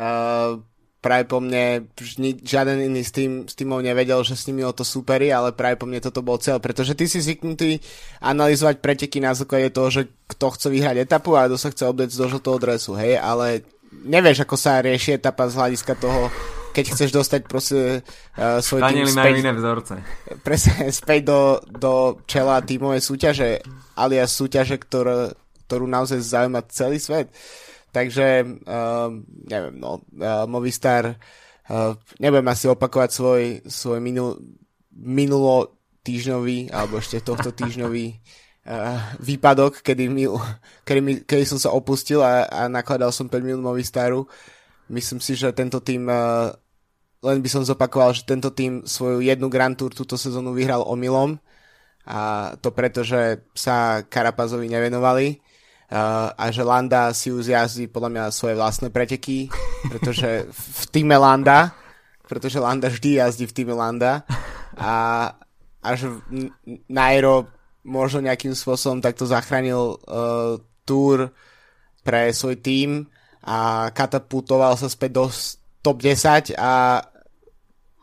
[0.00, 0.60] A,
[1.00, 1.88] práve po mne
[2.44, 5.80] žiaden iný s, tým, s týmov nevedel, že s nimi o to superi, ale práve
[5.80, 7.80] po mne toto bol cel, pretože ty si zvyknutý
[8.20, 12.12] analyzovať preteky na základe toho, že kto chce vyhrať etapu a kto sa chce obleť
[12.12, 13.64] do žltého dresu, hej, ale
[14.04, 16.28] nevieš, ako sa rieši etapa z hľadiska toho,
[16.70, 19.94] keď chceš dostať proste uh, svoj Španieli tým späť, iné vzorce.
[20.44, 21.92] Presne, späť do, do
[22.28, 23.50] čela tímovej súťaže,
[23.96, 25.34] alias súťaže, ktoré,
[25.70, 27.30] ktorú naozaj zaujíma celý svet.
[27.94, 29.08] Takže, uh,
[29.46, 31.14] neviem, no, uh, Movistar,
[31.70, 34.42] uh, nebudem asi opakovať svoj, svoj minul,
[34.90, 40.26] minulo týždňový, alebo ešte tohto týždňový uh, výpadok, kedy, mi,
[40.86, 44.26] kedy, mi, kedy som sa opustil a, a nakladal som 5 minút Movistaru.
[44.90, 46.50] Myslím si, že tento tým, uh,
[47.22, 51.38] len by som zopakoval, že tento tým svoju jednu Grand Tour túto sezónu vyhral omylom
[52.06, 55.49] a to preto, že sa Karapazovi nevenovali
[55.90, 59.50] Uh, a že Landa si už jazdí podľa mňa svoje vlastné preteky,
[59.90, 61.74] pretože v týme Landa,
[62.30, 64.22] pretože Landa vždy jazdí v týme Landa
[64.78, 64.94] a,
[65.82, 66.06] a že
[66.86, 67.50] Nairo
[67.82, 71.34] možno nejakým spôsobom takto zachránil uh, túr
[72.06, 73.10] pre svoj tým
[73.42, 75.26] a katapultoval sa späť do
[75.82, 77.02] top 10 a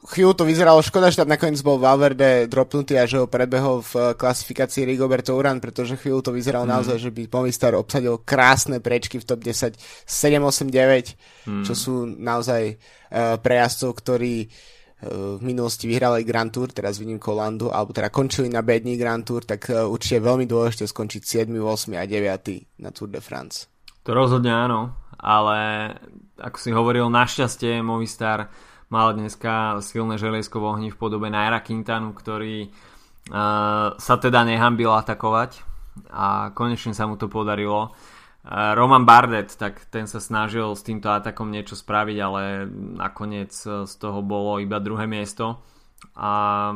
[0.05, 4.13] chvíľu to vyzeralo škoda, že tam nakoniec bol Valverde dropnutý a že ho predbehol v
[4.13, 6.71] klasifikácii Rigoberto Uran, pretože chvíľu to vyzeralo mm.
[6.71, 11.63] naozaj, že by Movistar obsadil krásne prečky v top 10 7, 8, 9, mm.
[11.65, 14.49] čo sú naozaj uh, pre jazdcov, ktorí uh,
[15.37, 19.49] v minulosti vyhrali Grand Tour, teraz vidím Kolandu, alebo teda končili na bední Grand Tour,
[19.49, 23.65] tak uh, určite veľmi dôležité skončiť 7, 8 a 9 na Tour de France.
[24.05, 25.91] To rozhodne áno, ale
[26.37, 28.47] ako si hovoril, našťastie Movistar
[28.87, 34.91] mal dneska silné želiesko v ohni v podobe Naira Quintanu, ktorý uh, sa teda nehambil
[34.95, 35.63] atakovať
[36.11, 37.91] a konečne sa mu to podarilo.
[38.47, 42.63] Uh, Roman Bardet, tak ten sa snažil s týmto atakom niečo spraviť, ale
[42.95, 45.59] nakoniec z toho bolo iba druhé miesto.
[46.15, 46.71] A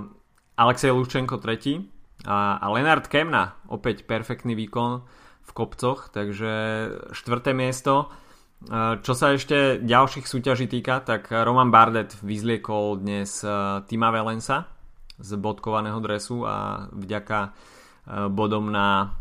[0.60, 1.80] Alexej Lučenko tretí
[2.28, 5.02] a, a Lenard Kemna, opäť perfektný výkon
[5.41, 6.54] v kopcoch, takže
[7.15, 8.13] štvrté miesto.
[9.02, 13.50] Čo sa ešte ďalších súťaží týka, tak Roman Bardet vyzliekol dnes e,
[13.89, 14.69] Tima Velensa
[15.17, 17.50] z bodkovaného dresu a vďaka e,
[18.30, 19.17] bodom na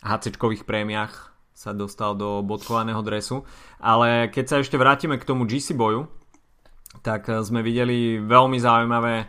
[0.00, 1.12] HC prémiách
[1.52, 3.44] sa dostal do bodkovaného dresu.
[3.84, 6.08] Ale keď sa ešte vrátime k tomu GC boju,
[7.04, 9.28] tak e, sme videli veľmi zaujímavé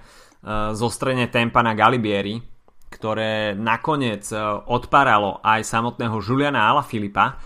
[0.74, 2.42] zostrenie tempa na Galibieri,
[2.90, 4.26] ktoré nakoniec
[4.66, 7.38] odparalo aj samotného Juliana Alaphilippa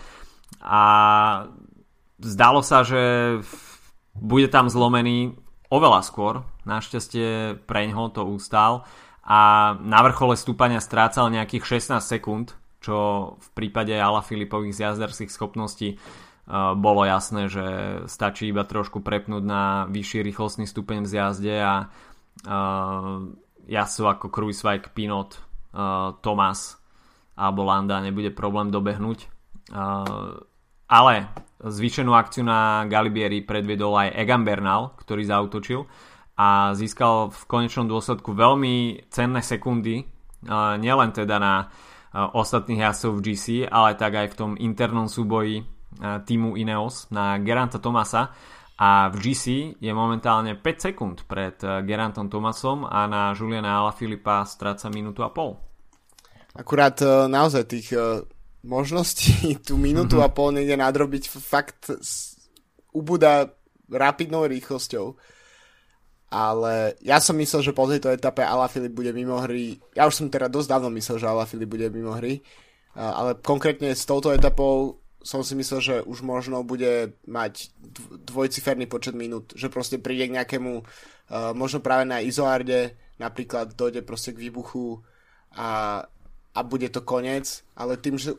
[0.64, 0.80] a
[2.20, 3.36] zdalo sa, že
[4.16, 5.36] bude tam zlomený
[5.68, 6.34] oveľa skôr.
[6.64, 8.86] Našťastie preňho to ustál
[9.26, 15.98] a na vrchole stúpania strácal nejakých 16 sekúnd, čo v prípade Ala Filipových zjazdarských schopností
[15.98, 17.66] uh, bolo jasné, že
[18.06, 21.74] stačí iba trošku prepnúť na vyšší rýchlostný stupeň v zjazde a
[22.46, 23.26] uh,
[23.66, 25.42] jazdcov ako Kruiswijk, Pinot,
[25.74, 26.78] uh, Thomas
[27.34, 29.28] alebo Landa nebude problém dobehnúť.
[30.86, 31.26] Ale
[31.60, 35.82] zvýšenú akciu na Galibieri predviedol aj Egan Bernal, ktorý zautočil
[36.38, 40.04] a získal v konečnom dôsledku veľmi cenné sekundy,
[40.78, 41.54] nielen teda na
[42.12, 45.64] ostatných jazdcov v GC, ale tak aj v tom internom súboji
[46.00, 48.30] týmu Ineos na Geranta Tomasa
[48.76, 49.44] a v GC
[49.80, 55.56] je momentálne 5 sekúnd pred Gerantom Thomasom a na Juliana Alaphilippa stráca minútu a pol.
[56.52, 57.00] Akurát
[57.32, 57.96] naozaj tých
[58.66, 60.30] možností tú minútu mm-hmm.
[60.30, 61.94] a pol niekde nadrobiť fakt
[62.92, 63.54] ubúda
[63.86, 65.14] rapidnou rýchlosťou.
[66.26, 69.78] Ale ja som myslel, že po tejto etape Alaphilipp bude mimo hry.
[69.94, 72.42] Ja už som teda dosť dávno myslel, že Alaphilipp bude mimo hry.
[72.98, 77.74] Ale konkrétne s touto etapou som si myslel, že už možno bude mať
[78.26, 84.06] dvojciferný počet minút, že proste príde k nejakému, uh, možno práve na Izoarde napríklad dojde
[84.06, 85.02] proste k výbuchu
[85.50, 86.04] a,
[86.56, 88.32] a bude to koniec, ale tým, že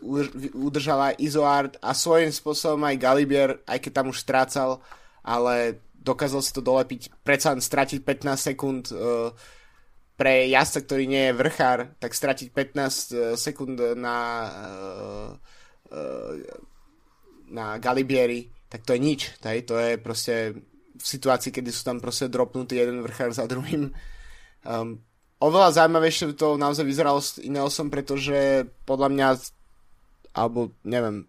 [0.57, 4.81] udržal aj Izoard a svojím spôsobom aj Galibier, aj keď tam už strácal,
[5.21, 9.29] ale dokázal si to dolepiť, predsa len stratiť 15 sekúnd uh,
[10.17, 14.17] pre jazdca, ktorý nie je vrchár, tak stratiť 15 uh, sekúnd na
[14.49, 15.31] uh,
[17.47, 19.21] na Galibieri, tak to je nič.
[19.39, 19.63] Taj?
[19.71, 20.35] To je proste
[20.97, 23.93] v situácii, kedy sú tam proste dropnutí jeden vrchár za druhým.
[24.67, 25.06] Um,
[25.41, 29.27] oveľa zaujímavejšie to naozaj vyzeralo s Ineosom, pretože podľa mňa
[30.37, 31.25] alebo neviem,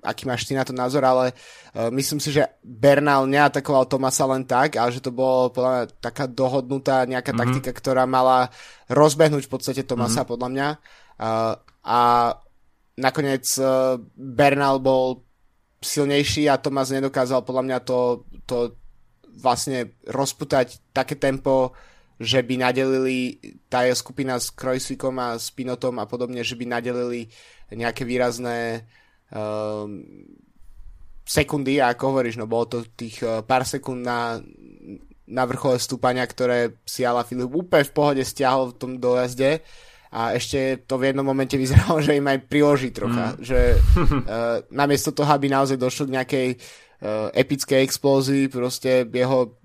[0.00, 4.48] aký máš ty na to názor, ale uh, myslím si, že Bernal neatakoval Tomasa len
[4.48, 7.42] tak, ale že to bolo podľa mňa taká dohodnutá nejaká mm-hmm.
[7.44, 8.48] taktika, ktorá mala
[8.88, 10.30] rozbehnúť v podstate Tomasa mm-hmm.
[10.32, 10.68] podľa mňa.
[11.18, 11.52] Uh,
[11.84, 12.00] a
[12.96, 15.28] nakoniec uh, Bernal bol
[15.78, 18.74] silnejší a Tomas nedokázal podľa mňa to, to
[19.38, 21.70] vlastne rozputať také tempo,
[22.18, 23.38] že by nadelili
[23.70, 27.30] tá je skupina s Krojsvikom a s Pinotom a podobne, že by nadelili
[27.70, 28.82] nejaké výrazné
[29.30, 30.02] um,
[31.22, 34.42] sekundy a ako hovoríš, no bolo to tých uh, pár sekúnd na,
[35.30, 39.62] na vrchole stúpania, ktoré si Ala Filip úplne v pohode stiahol v tom dojazde
[40.08, 43.44] a ešte to v jednom momente vyzeralo, že im aj priloží trocha, mm.
[43.44, 49.60] že uh, namiesto toho, aby naozaj došlo k nejakej uh, epickej explózii, proste jeho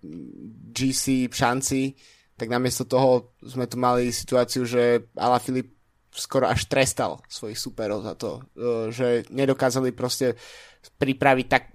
[0.75, 1.95] GC šanci,
[2.43, 5.71] tak namiesto toho sme tu mali situáciu, že Ala Filip
[6.11, 10.35] skoro až trestal svojich superov za to, uh, že nedokázali proste
[10.99, 11.71] pripraviť tak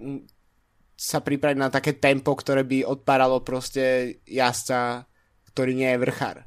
[0.99, 5.07] sa pripraviť na také tempo, ktoré by odpáralo proste jazdca,
[5.47, 6.37] ktorý nie je vrchár.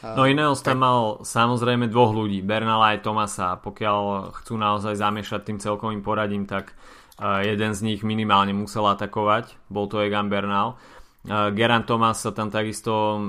[0.00, 3.58] No Ineos tam mal samozrejme dvoch ľudí, Bernala aj Tomasa.
[3.62, 6.74] Pokiaľ chcú naozaj zamiešať tým celkovým poradím, tak
[7.20, 9.54] jeden z nich minimálne musel atakovať.
[9.70, 10.80] Bol to Egan Bernal.
[11.26, 13.20] Geran Thomas sa tam takisto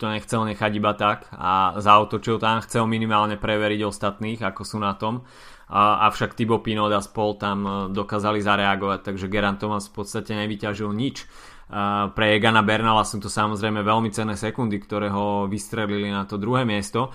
[0.00, 4.96] to nechcel nechať iba tak a zautočil tam, chcel minimálne preveriť ostatných, ako sú na
[4.96, 5.28] tom.
[5.70, 11.28] Avšak Thibaut Pinot a spol tam dokázali zareagovať, takže Geran Thomas v podstate nevyťažil nič
[12.14, 16.66] pre Egana Bernala sú to samozrejme veľmi cenné sekundy, ktoré ho vystrelili na to druhé
[16.66, 17.14] miesto.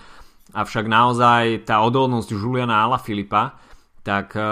[0.55, 3.59] Avšak naozaj tá odolnosť Juliana Filipa,
[4.05, 4.45] tak e,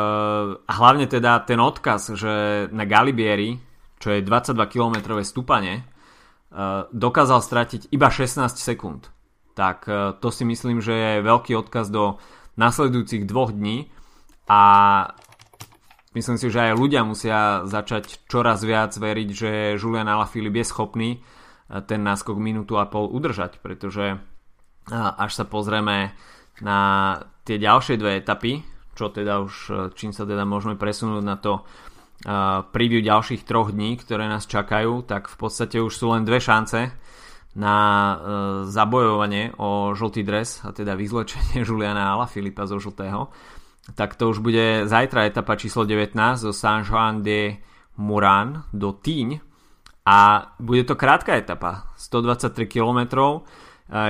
[0.59, 3.55] hlavne teda ten odkaz, že na Galibieri,
[4.03, 5.83] čo je 22 km stúpanie, e,
[6.91, 9.07] dokázal stratiť iba 16 sekúnd.
[9.55, 12.19] Tak e, to si myslím, že je veľký odkaz do
[12.59, 13.87] nasledujúcich dvoch dní
[14.51, 14.61] a
[16.13, 21.09] myslím si, že aj ľudia musia začať čoraz viac veriť, že Julian Alaphilippe je schopný
[21.17, 26.13] eh, ten náskok minútu a pol udržať, pretože eh, až sa pozrieme
[26.61, 26.79] na
[27.47, 28.61] tie ďalšie dve etapy,
[28.93, 29.53] čo teda už,
[29.97, 31.65] čím sa teda môžeme presunúť na to
[32.71, 36.91] preview ďalších troch dní, ktoré nás čakajú, tak v podstate už sú len dve šance
[37.53, 37.77] na
[38.65, 43.29] zabojovanie o žltý dres a teda vyzlečenie Juliana Alaphilippa zo žltého.
[43.99, 47.59] Tak to už bude zajtra etapa číslo 19 zo Saint Jean de
[47.99, 49.43] Moran do Týň
[50.07, 52.99] a bude to krátka etapa, 123 km,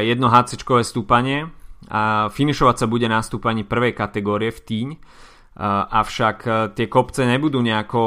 [0.01, 1.49] jedno HC stúpanie
[1.89, 4.89] a finišovať sa bude na stúpaní prvej kategórie v Týň,
[5.61, 8.01] avšak e, tie kopce nebudú nejako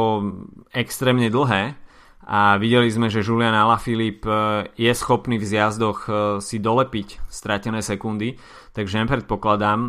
[0.74, 1.78] extrémne dlhé
[2.26, 4.40] a videli sme, že Julian Alaphilippe e,
[4.74, 6.10] je schopný v zjazdoch e,
[6.42, 8.34] si dolepiť stratené sekundy,
[8.74, 9.80] takže nepredpokladám,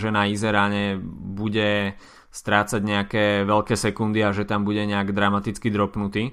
[0.00, 0.96] že na Izeráne
[1.36, 2.00] bude
[2.32, 6.32] strácať nejaké veľké sekundy a že tam bude nejak dramaticky dropnutý.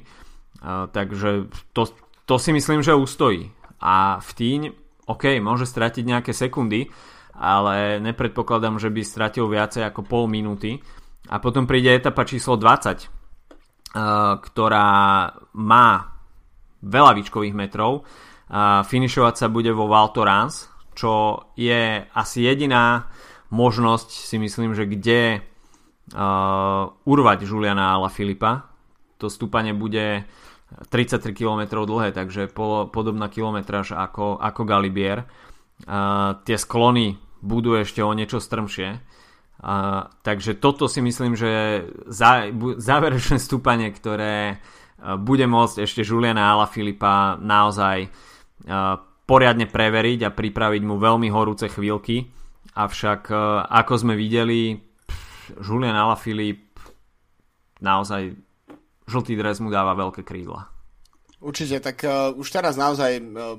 [0.63, 1.91] Takže to,
[2.23, 3.51] to si myslím, že ustojí.
[3.83, 4.61] A v Týň,
[5.11, 6.87] OK, môže stratiť nejaké sekundy,
[7.39, 10.83] ale nepredpokladám, že by stratil viacej ako pol minúty.
[11.31, 13.95] A potom príde etapa číslo 20,
[14.43, 14.89] ktorá
[15.55, 15.87] má
[16.83, 18.03] veľa výškových metrov.
[18.83, 23.07] Finišovať sa bude vo Val Thorens, čo je asi jediná
[23.49, 28.69] možnosť, si myslím, že kde uh, urvať Juliana Ala Filipa.
[29.17, 30.25] To stúpanie bude
[30.93, 35.25] 33 km dlhé, takže po, podobná kilometráž ako, ako Galibier.
[35.87, 38.99] Uh, tie sklony budú ešte o niečo strmšie.
[39.59, 42.47] Uh, takže toto si myslím, že za,
[42.79, 44.63] záverečné stúpanie, ktoré
[44.99, 48.11] bude môcť ešte Juliana Ala Filipa naozaj
[49.23, 52.27] poriadne preveriť a pripraviť mu veľmi horúce chvíľky.
[52.75, 53.31] Avšak
[53.63, 54.75] ako sme videli,
[55.63, 56.83] Julian Alaphilippe
[57.79, 58.35] naozaj
[59.07, 60.67] žltý dres mu dáva veľké krídla.
[61.39, 63.55] Určite, tak uh, už teraz naozaj uh,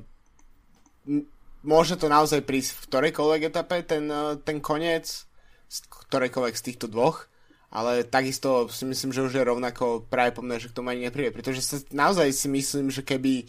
[1.62, 5.26] môže to naozaj prísť v ktorejkoľvek etape ten, uh, ten koniec,
[5.70, 5.76] z
[6.11, 7.30] ktorejkoľvek z týchto dvoch,
[7.70, 11.06] ale takisto si myslím, že už je rovnako práve po mne, že k tomu ani
[11.06, 13.46] nepríde, pretože sa naozaj si myslím, že keby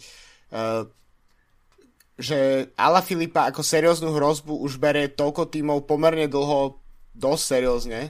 [0.54, 0.86] uh,
[2.20, 6.78] že Ala Filipa ako serióznu hrozbu už bere toľko tímov pomerne dlho
[7.16, 8.00] dosť seriózne,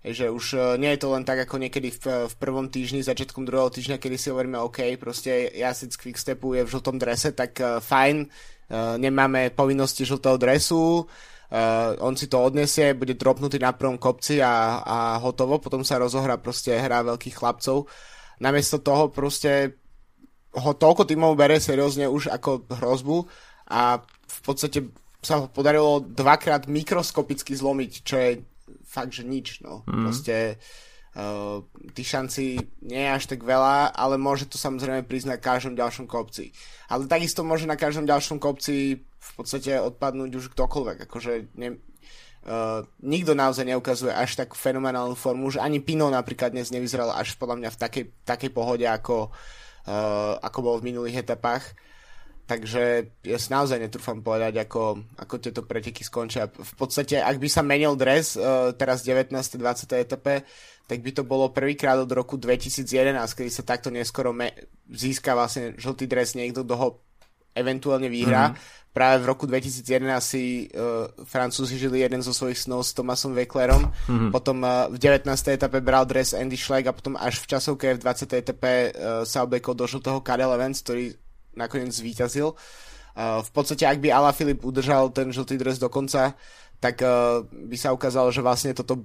[0.00, 3.44] že už uh, nie je to len tak ako niekedy v, v prvom týždni, začiatkom
[3.44, 7.84] druhého týždňa, kedy si hovoríme OK, proste jazdec Quickstepu je v žltom drese, tak uh,
[7.84, 14.00] fajn, uh, nemáme povinnosti žltého dresu, uh, on si to odnesie, bude dropnutý na prvom
[14.00, 17.84] kopci a, a hotovo, potom sa rozohrá proste hra veľkých chlapcov.
[18.40, 19.76] Namiesto toho proste
[20.56, 23.28] ho toľko týmov bere seriózne už ako hrozbu
[23.70, 24.82] a v podstate
[25.20, 28.30] sa ho podarilo dvakrát mikroskopicky zlomiť, čo je
[28.90, 29.86] fakt, že nič, no.
[29.86, 30.10] Mm.
[30.10, 30.58] Proste
[31.14, 31.62] uh,
[31.94, 36.10] tých šancí nie je až tak veľa, ale môže to samozrejme prísť na každom ďalšom
[36.10, 36.50] kopci.
[36.90, 41.78] Ale takisto môže na každom ďalšom kopci v podstate odpadnúť už ktokoľvek, akože ne,
[42.50, 47.38] uh, nikto naozaj neukazuje až takú fenomenálnu formu, už ani Pino napríklad dnes nevyzeral až
[47.38, 49.30] podľa mňa v takej, takej pohode, ako,
[49.86, 51.62] uh, ako bol v minulých etapách.
[52.50, 52.82] Takže
[53.22, 56.50] ja si naozaj netrúfam povedať, ako, ako tieto preteky skončia.
[56.50, 59.30] V podstate, ak by sa menil dres uh, teraz 19.
[59.30, 59.62] 20.
[59.94, 60.42] etape,
[60.90, 65.78] tak by to bolo prvýkrát od roku 2011, kedy sa takto neskoro me- získa vlastne
[65.78, 66.88] žltý dres niekto, kto ho
[67.54, 68.50] eventuálne vyhrá.
[68.50, 68.78] Mm-hmm.
[68.90, 69.86] Práve v roku 2011
[70.18, 74.34] si uh, Francúzi žili jeden zo svojich snov s Tomasom Wecklerom, mm-hmm.
[74.34, 75.30] potom uh, v 19.
[75.30, 78.42] etape bral dres Andy Schleck a potom až v časovke v 20.
[78.42, 81.14] etape uh, sa obliekol do žltého Cadel Evans, ktorý
[81.56, 82.54] nakoniec zvíťazil.
[82.54, 86.38] Uh, v podstate, ak by Ala Filip udržal ten žltý dres do konca,
[86.78, 89.02] tak uh, by sa ukázalo, že vlastne toto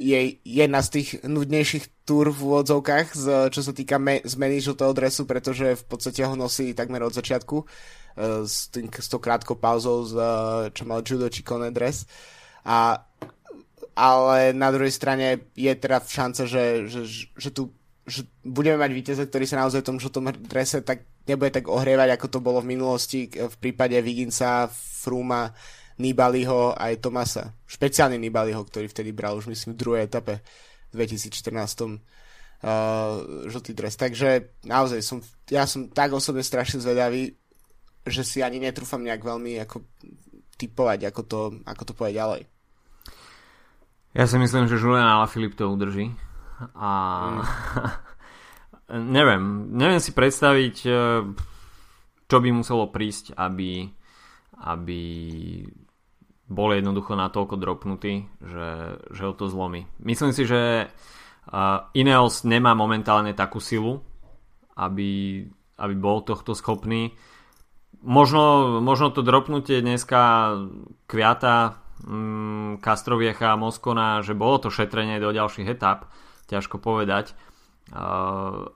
[0.00, 3.14] je jedna z tých nudnejších túr v úvodzovkách,
[3.54, 7.56] čo sa týka me, zmeny žltého dresu, pretože v podstate ho nosí takmer od začiatku
[7.62, 10.08] uh, s, tým, s tou krátkou pauzou,
[10.72, 12.08] čo mal judo či kone dres.
[12.66, 13.04] A,
[13.94, 17.02] ale na druhej strane je teda šanca, že, že,
[17.36, 17.70] že tu
[18.02, 22.18] že budeme mať víťaza, ktorý sa naozaj v tom žltom drese tak nebude tak ohrievať,
[22.18, 25.50] ako to bolo v minulosti v prípade Viginsa, Fruma,
[26.00, 27.52] Nibaliho aj Tomasa.
[27.68, 30.40] Špeciálne Nibaliho, ktorý vtedy bral už myslím v druhej etape
[30.90, 31.98] v 2014 uh,
[33.48, 33.94] žltý dres.
[33.94, 35.18] Takže naozaj som,
[35.48, 37.34] ja som tak osobne strašne zvedavý,
[38.02, 39.86] že si ani netrúfam nejak veľmi ako
[40.58, 42.42] typovať, ako to, ako to povedať ďalej.
[44.12, 46.12] Ja si myslím, že Julian Alaphilippe to udrží
[46.76, 46.90] a
[47.32, 47.40] mm.
[48.92, 50.90] neviem, neviem si predstaviť, e,
[52.28, 53.88] čo by muselo prísť, aby,
[54.64, 55.00] aby
[56.52, 59.88] bol jednoducho natoľko dropnutý, že, že ho to zlomí.
[60.04, 64.04] Myslím si, že uh, Ineos nemá momentálne takú silu,
[64.76, 65.42] aby,
[65.80, 67.16] aby bol tohto schopný.
[68.04, 70.52] Možno, možno to dropnutie dneska
[71.08, 76.12] Kviata, mm, Kastroviecha a Moskona, že bolo to šetrenie do ďalších etap,
[76.52, 77.32] ťažko povedať,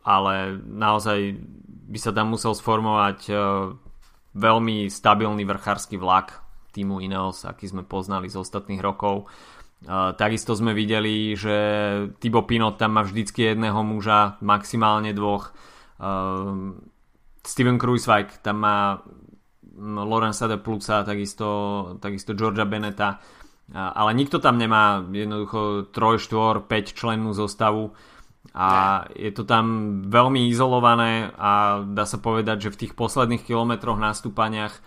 [0.02, 0.34] ale
[0.66, 1.38] naozaj
[1.86, 3.30] by sa tam musel sformovať
[4.34, 6.42] veľmi stabilný vrchársky vlak
[6.74, 9.30] týmu Ineos, aký sme poznali z ostatných rokov.
[10.18, 11.57] Takisto sme videli, že
[12.18, 15.54] Thibaut Pinot tam má vždycky jedného muža, maximálne dvoch.
[17.46, 19.00] Steven Kruiswijk tam má
[19.80, 21.48] Lorenza de Pluca, takisto,
[22.00, 23.20] takisto Georgia Beneta
[23.74, 27.98] ale nikto tam nemá jednoducho 3, 4, 5 člennú zostavu
[28.55, 28.68] a
[29.16, 34.74] je to tam veľmi izolované a dá sa povedať, že v tých posledných kilometroch nástupaniach
[34.76, 34.80] e,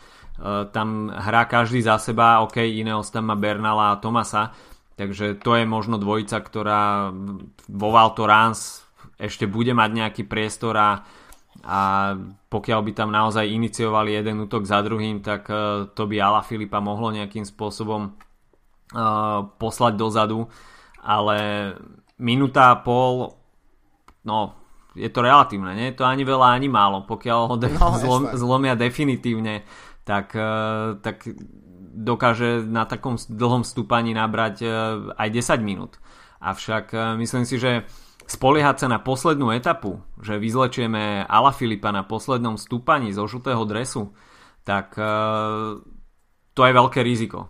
[0.72, 4.56] tam hrá každý za seba, ok, Ineos tam má Bernala a Tomasa,
[4.96, 7.12] takže to je možno dvojica, ktorá
[7.68, 8.86] vo Val Thorens
[9.20, 11.04] ešte bude mať nejaký priestor a,
[11.66, 11.80] a
[12.48, 16.80] pokiaľ by tam naozaj iniciovali jeden útok za druhým, tak e, to by Ala Filipa
[16.80, 18.16] mohlo nejakým spôsobom
[18.94, 20.50] uh, poslať dozadu,
[21.04, 21.38] ale
[22.20, 23.39] minúta a pol,
[24.26, 24.56] no,
[24.98, 27.06] je to relatívne, nie je to ani veľa, ani málo.
[27.06, 29.64] Pokiaľ ho de- no, zlom, zlomia definitívne,
[30.04, 31.28] tak, uh, tak
[31.94, 34.72] dokáže na takom dlhom stúpaní nabrať uh,
[35.16, 36.02] aj 10 minút.
[36.40, 37.86] Avšak uh, myslím si, že
[38.30, 44.14] spoliehať sa na poslednú etapu, že vyzlečieme Ala Filipa na poslednom stúpaní zo žltého dresu,
[44.62, 44.94] tak
[46.54, 47.50] to je veľké riziko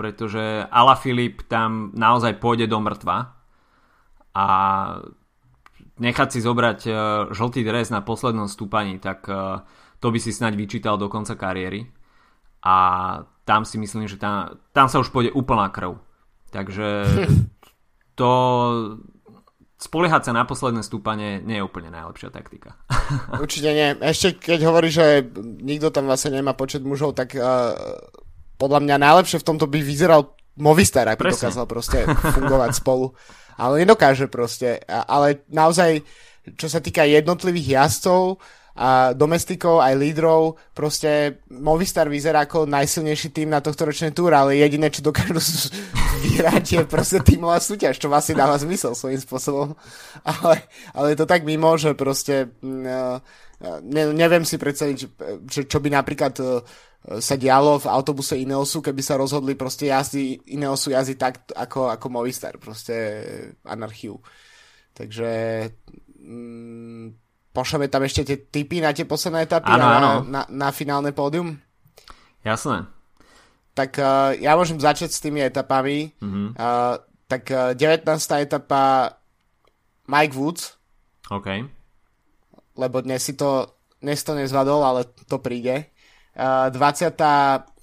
[0.00, 3.36] pretože Ala Filip tam naozaj pôjde do mŕtva
[4.32, 4.46] a
[6.00, 6.96] nechať si zobrať uh,
[7.30, 9.62] žltý dres na poslednom stúpaní, tak uh,
[10.00, 11.86] to by si snaď vyčítal do konca kariéry.
[12.64, 12.76] A
[13.44, 16.00] tam si myslím, že tam, tam sa už pôjde úplná krv.
[16.50, 17.04] Takže
[18.20, 18.30] to
[19.80, 22.76] spoliehať sa na posledné stúpanie nie je úplne najlepšia taktika.
[23.44, 23.88] Určite nie.
[24.00, 27.72] Ešte keď hovorí, že nikto tam vlastne nemá počet mužov, tak uh,
[28.60, 31.46] podľa mňa najlepšie v tomto by vyzeral Movistar, aby Presne.
[31.46, 33.12] dokázal proste fungovať spolu.
[33.60, 34.80] Ale nedokáže proste.
[34.88, 36.00] Ale naozaj,
[36.56, 38.40] čo sa týka jednotlivých jazdcov,
[38.80, 44.56] a domestikov, aj lídrov, proste Movistar vyzerá ako najsilnejší tým na tohto ročnej túr, ale
[44.56, 45.36] jediné, čo dokážu
[46.24, 49.76] vyhrať je proste tímová súťaž, čo vlastne dáva zmysel svojím spôsobom.
[50.24, 53.20] Ale, ale je to tak mimo, že proste mm,
[53.88, 54.96] ne, neviem si predstaviť,
[55.48, 56.44] že, čo by napríklad e,
[57.00, 62.06] sa dialo v autobuse Ineosu, keby sa rozhodli proste jazdy Ineosu jazdy tak ako, ako
[62.12, 62.94] Movistar, proste
[63.64, 64.20] anarchiu.
[64.92, 65.30] Takže
[66.20, 67.04] mm,
[67.56, 70.12] pošleme tam ešte tie typy na tie posledné etapy ano, a ano.
[70.28, 71.56] Na, na finálne pódium?
[72.44, 72.84] Jasné.
[73.72, 76.12] Tak uh, ja môžem začať s tými etapami.
[76.20, 76.48] Mm-hmm.
[76.60, 78.04] Uh, tak uh, 19.
[78.44, 79.16] etapa
[80.04, 80.76] Mike Woods.
[81.32, 81.48] OK.
[82.76, 83.72] Lebo dnes si to,
[84.04, 85.88] dnes to nezvadol, ale to príde.
[86.40, 87.12] Uh, 20.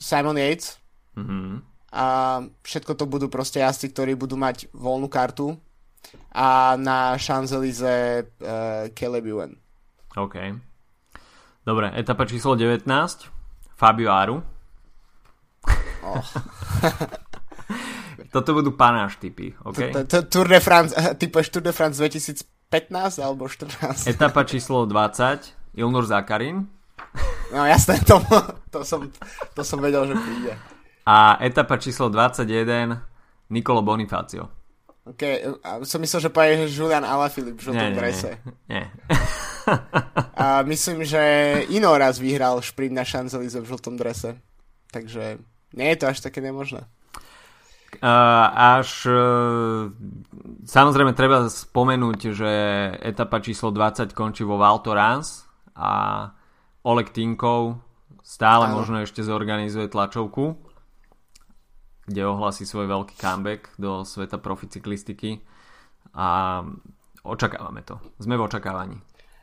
[0.02, 0.82] Simon Yates.
[1.14, 1.62] Mm-hmm.
[1.94, 2.06] A
[2.66, 5.54] všetko to budú proste jazdci, ktorí budú mať voľnú kartu
[6.34, 9.52] a na Champs-Élysées uh, Caleb Ewan.
[10.18, 10.36] OK.
[11.62, 12.88] Dobre, etapa číslo 19.
[13.78, 14.42] Fabio Aru.
[16.02, 16.24] Oh.
[18.34, 19.94] Toto budú panáš typy, OK?
[20.32, 24.08] Tour de France, typuješ Tour de France 2015 alebo 14?
[24.08, 25.78] Etapa číslo 20.
[25.78, 26.66] Ilnur Zakarin.
[27.52, 28.20] No jasné, to,
[28.72, 29.08] to, som,
[29.56, 30.54] to som vedel, že príde.
[31.08, 33.00] A etapa číslo 21.
[33.48, 34.52] Nicolo Bonifacio.
[35.08, 35.24] OK,
[35.64, 38.32] a som myslel, že povieš Julian Alaphilippe v žltom drese.
[38.68, 38.86] Nie, nie.
[40.44, 41.24] a myslím, že
[41.72, 44.36] Ino raz vyhral šprint na Champs-Élysées v žltom drese.
[44.92, 45.40] Takže
[45.80, 46.84] nie je to až také nemožné.
[48.04, 49.88] Uh, až uh,
[50.68, 52.52] samozrejme treba spomenúť, že
[53.00, 56.30] etapa číslo 20 končí vo Val Thorens a
[56.88, 57.84] Oleg Tinkov
[58.24, 58.80] stále ano.
[58.80, 60.56] možno ešte zorganizuje tlačovku
[62.08, 65.44] kde ohlasí svoj veľký comeback do sveta proficyklistiky
[66.16, 66.64] a
[67.28, 68.00] očakávame to.
[68.18, 68.98] Sme v očakávaní.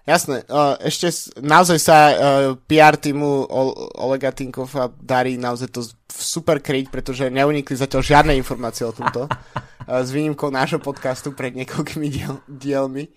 [0.05, 0.45] Jasné,
[0.85, 1.09] ešte
[1.41, 1.97] naozaj sa
[2.69, 3.49] PR týmu
[3.97, 5.81] Olega Tinkova darí naozaj to
[6.13, 9.29] super kryť, pretože neunikli zatiaľ žiadne informácie o tomto.
[10.09, 13.13] s výnimkou nášho podcastu pred niekoľkými diel, dielmi.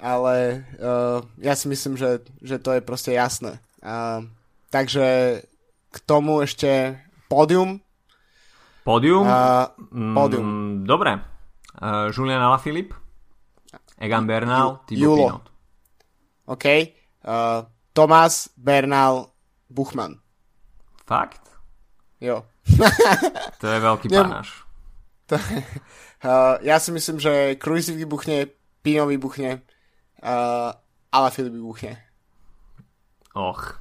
[0.00, 3.60] Ale uh, ja si myslím, že, že to je proste jasné.
[3.84, 4.24] Uh,
[4.72, 5.40] takže
[5.92, 6.96] k tomu ešte
[7.28, 7.84] pódium
[8.90, 9.28] Pódium?
[9.28, 9.68] Uh,
[10.14, 10.44] pódium.
[10.44, 11.20] Mm, dobre.
[11.80, 12.96] Uh, Julian Alaphilippe,
[14.00, 15.44] Egan Bernal, Thibaut Pinot.
[16.50, 16.66] OK.
[17.22, 19.30] Uh, Tomás Bernal
[19.68, 20.18] Buchmann.
[21.06, 21.40] Fakt?
[22.20, 22.44] Jo.
[23.60, 24.64] to je veľký panáš.
[25.28, 25.36] To,
[26.26, 28.48] uh, ja si myslím, že Cruise vybuchne,
[28.80, 29.60] Pino vybuchne,
[30.22, 30.70] uh,
[31.10, 31.94] Alaphilippe vybuchne.
[33.34, 33.80] Och.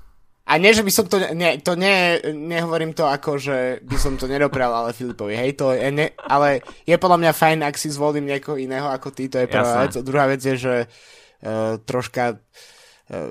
[0.49, 4.17] A nie, že by som to, ne, to ne, nehovorím to ako, že by som
[4.17, 7.93] to nedopral ale Filipovi, hej, to je ne, ale je podľa mňa fajn, ak si
[7.93, 9.93] zvolím niekoho iného ako ty, to je prvá vec.
[9.93, 13.29] A druhá vec je, že uh, troška uh,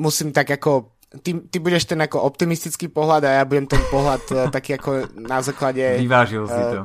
[0.00, 4.22] musím tak ako ty, ty budeš ten ako optimistický pohľad a ja budem ten pohľad
[4.32, 6.00] uh, taký ako na základe...
[6.00, 6.80] Vyvážil uh, si to.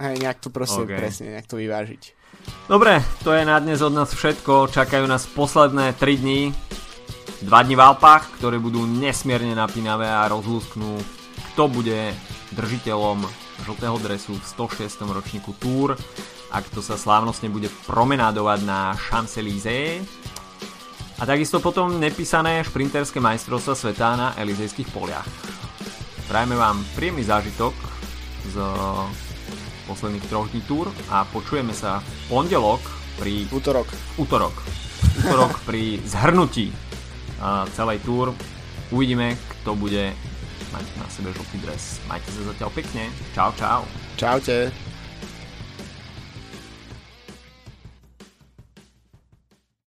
[0.00, 0.96] Hej, nejak to proste okay.
[0.96, 2.21] presne, nejak to vyvážiť.
[2.70, 4.70] Dobre, to je na dnes od nás všetko.
[4.72, 6.40] Čakajú nás posledné 3 dní
[7.42, 10.94] Dva dni v Alpách, ktoré budú nesmierne napínavé a rozlúsknú,
[11.52, 12.14] kto bude
[12.54, 13.26] držiteľom
[13.66, 15.02] žltého dresu v 106.
[15.10, 15.98] ročníku Tour
[16.54, 20.06] a kto sa slávnostne bude promenádovať na Champs-Élysées
[21.18, 25.26] a takisto potom nepísané šprinterské majstrovstva sveta na Elizejských poliach.
[26.30, 27.74] Prajme vám príjemný zážitok
[28.54, 28.56] z
[29.92, 32.80] posledných troch dní túr a počujeme sa v pondelok
[33.20, 33.44] pri...
[33.52, 33.88] Útorok.
[34.16, 34.56] Útorok.
[35.20, 36.72] Útorok pri zhrnutí
[37.76, 38.32] celej túr.
[38.88, 40.16] Uvidíme, kto bude
[40.72, 42.00] mať na sebe žltý dres.
[42.08, 43.12] Majte sa zatiaľ pekne.
[43.36, 43.84] Čau, čau.
[44.16, 44.72] Čaute.